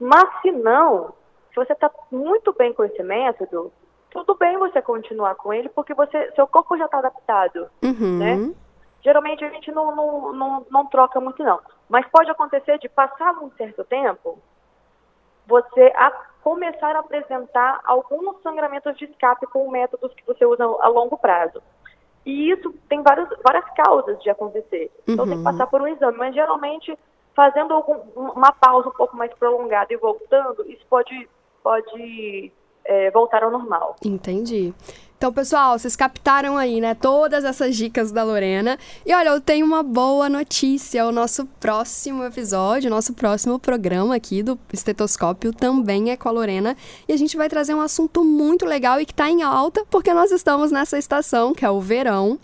Mas 0.00 0.28
se 0.40 0.50
não, 0.50 1.14
você 1.58 1.72
está 1.72 1.90
muito 2.10 2.52
bem 2.54 2.72
com 2.72 2.84
esse 2.84 3.02
método, 3.02 3.72
tudo 4.10 4.34
bem 4.36 4.56
você 4.58 4.80
continuar 4.80 5.34
com 5.34 5.52
ele, 5.52 5.68
porque 5.68 5.92
você, 5.94 6.30
seu 6.32 6.46
corpo 6.46 6.76
já 6.76 6.86
está 6.86 6.98
adaptado, 6.98 7.68
Uhum. 7.82 8.18
né? 8.18 8.54
Geralmente 9.02 9.44
a 9.44 9.48
gente 9.50 9.70
não, 9.70 9.94
não, 9.94 10.32
não, 10.32 10.66
não 10.70 10.86
troca 10.86 11.20
muito, 11.20 11.42
não. 11.42 11.60
Mas 11.88 12.06
pode 12.08 12.30
acontecer 12.30 12.78
de 12.78 12.88
passar 12.88 13.32
um 13.42 13.50
certo 13.52 13.84
tempo, 13.84 14.38
você 15.46 15.92
a 15.96 16.10
começar 16.42 16.94
a 16.96 17.00
apresentar 17.00 17.80
alguns 17.84 18.40
sangramentos 18.42 18.96
de 18.96 19.04
escape 19.06 19.46
com 19.46 19.70
métodos 19.70 20.12
que 20.14 20.24
você 20.26 20.44
usa 20.44 20.64
a 20.64 20.88
longo 20.88 21.16
prazo. 21.18 21.62
E 22.24 22.50
isso 22.50 22.72
tem 22.88 23.02
várias, 23.02 23.28
várias 23.42 23.64
causas 23.74 24.20
de 24.22 24.28
acontecer. 24.30 24.90
Então 25.06 25.24
tem 25.26 25.34
que 25.34 25.38
Uhum. 25.38 25.44
passar 25.44 25.66
por 25.66 25.80
um 25.80 25.88
exame. 25.88 26.16
Mas 26.18 26.34
geralmente, 26.34 26.98
fazendo 27.34 27.72
algum- 27.72 28.00
uma 28.16 28.52
pausa 28.52 28.88
um 28.88 28.92
pouco 28.92 29.16
mais 29.16 29.32
prolongada 29.34 29.92
e 29.92 29.96
voltando, 29.96 30.68
isso 30.70 30.84
pode, 30.90 31.28
pode 31.68 32.50
é, 32.82 33.10
voltar 33.10 33.44
ao 33.44 33.50
normal. 33.50 33.96
Entendi. 34.02 34.72
Então, 35.18 35.30
pessoal, 35.30 35.78
vocês 35.78 35.94
captaram 35.94 36.56
aí, 36.56 36.80
né, 36.80 36.94
todas 36.94 37.44
essas 37.44 37.76
dicas 37.76 38.10
da 38.10 38.22
Lorena. 38.22 38.78
E 39.04 39.12
olha, 39.12 39.30
eu 39.30 39.40
tenho 39.40 39.66
uma 39.66 39.82
boa 39.82 40.30
notícia. 40.30 41.04
O 41.06 41.12
nosso 41.12 41.44
próximo 41.60 42.24
episódio, 42.24 42.88
nosso 42.88 43.12
próximo 43.12 43.58
programa 43.58 44.14
aqui 44.14 44.42
do 44.42 44.58
Estetoscópio 44.72 45.52
também 45.52 46.10
é 46.10 46.16
com 46.16 46.30
a 46.30 46.32
Lorena. 46.32 46.74
E 47.06 47.12
a 47.12 47.16
gente 47.18 47.36
vai 47.36 47.50
trazer 47.50 47.74
um 47.74 47.82
assunto 47.82 48.24
muito 48.24 48.64
legal 48.64 48.98
e 48.98 49.04
que 49.04 49.12
tá 49.12 49.28
em 49.28 49.42
alta, 49.42 49.84
porque 49.90 50.14
nós 50.14 50.30
estamos 50.30 50.72
nessa 50.72 50.96
estação, 50.96 51.52
que 51.52 51.66
é 51.66 51.70
o 51.70 51.80
verão. 51.80 52.38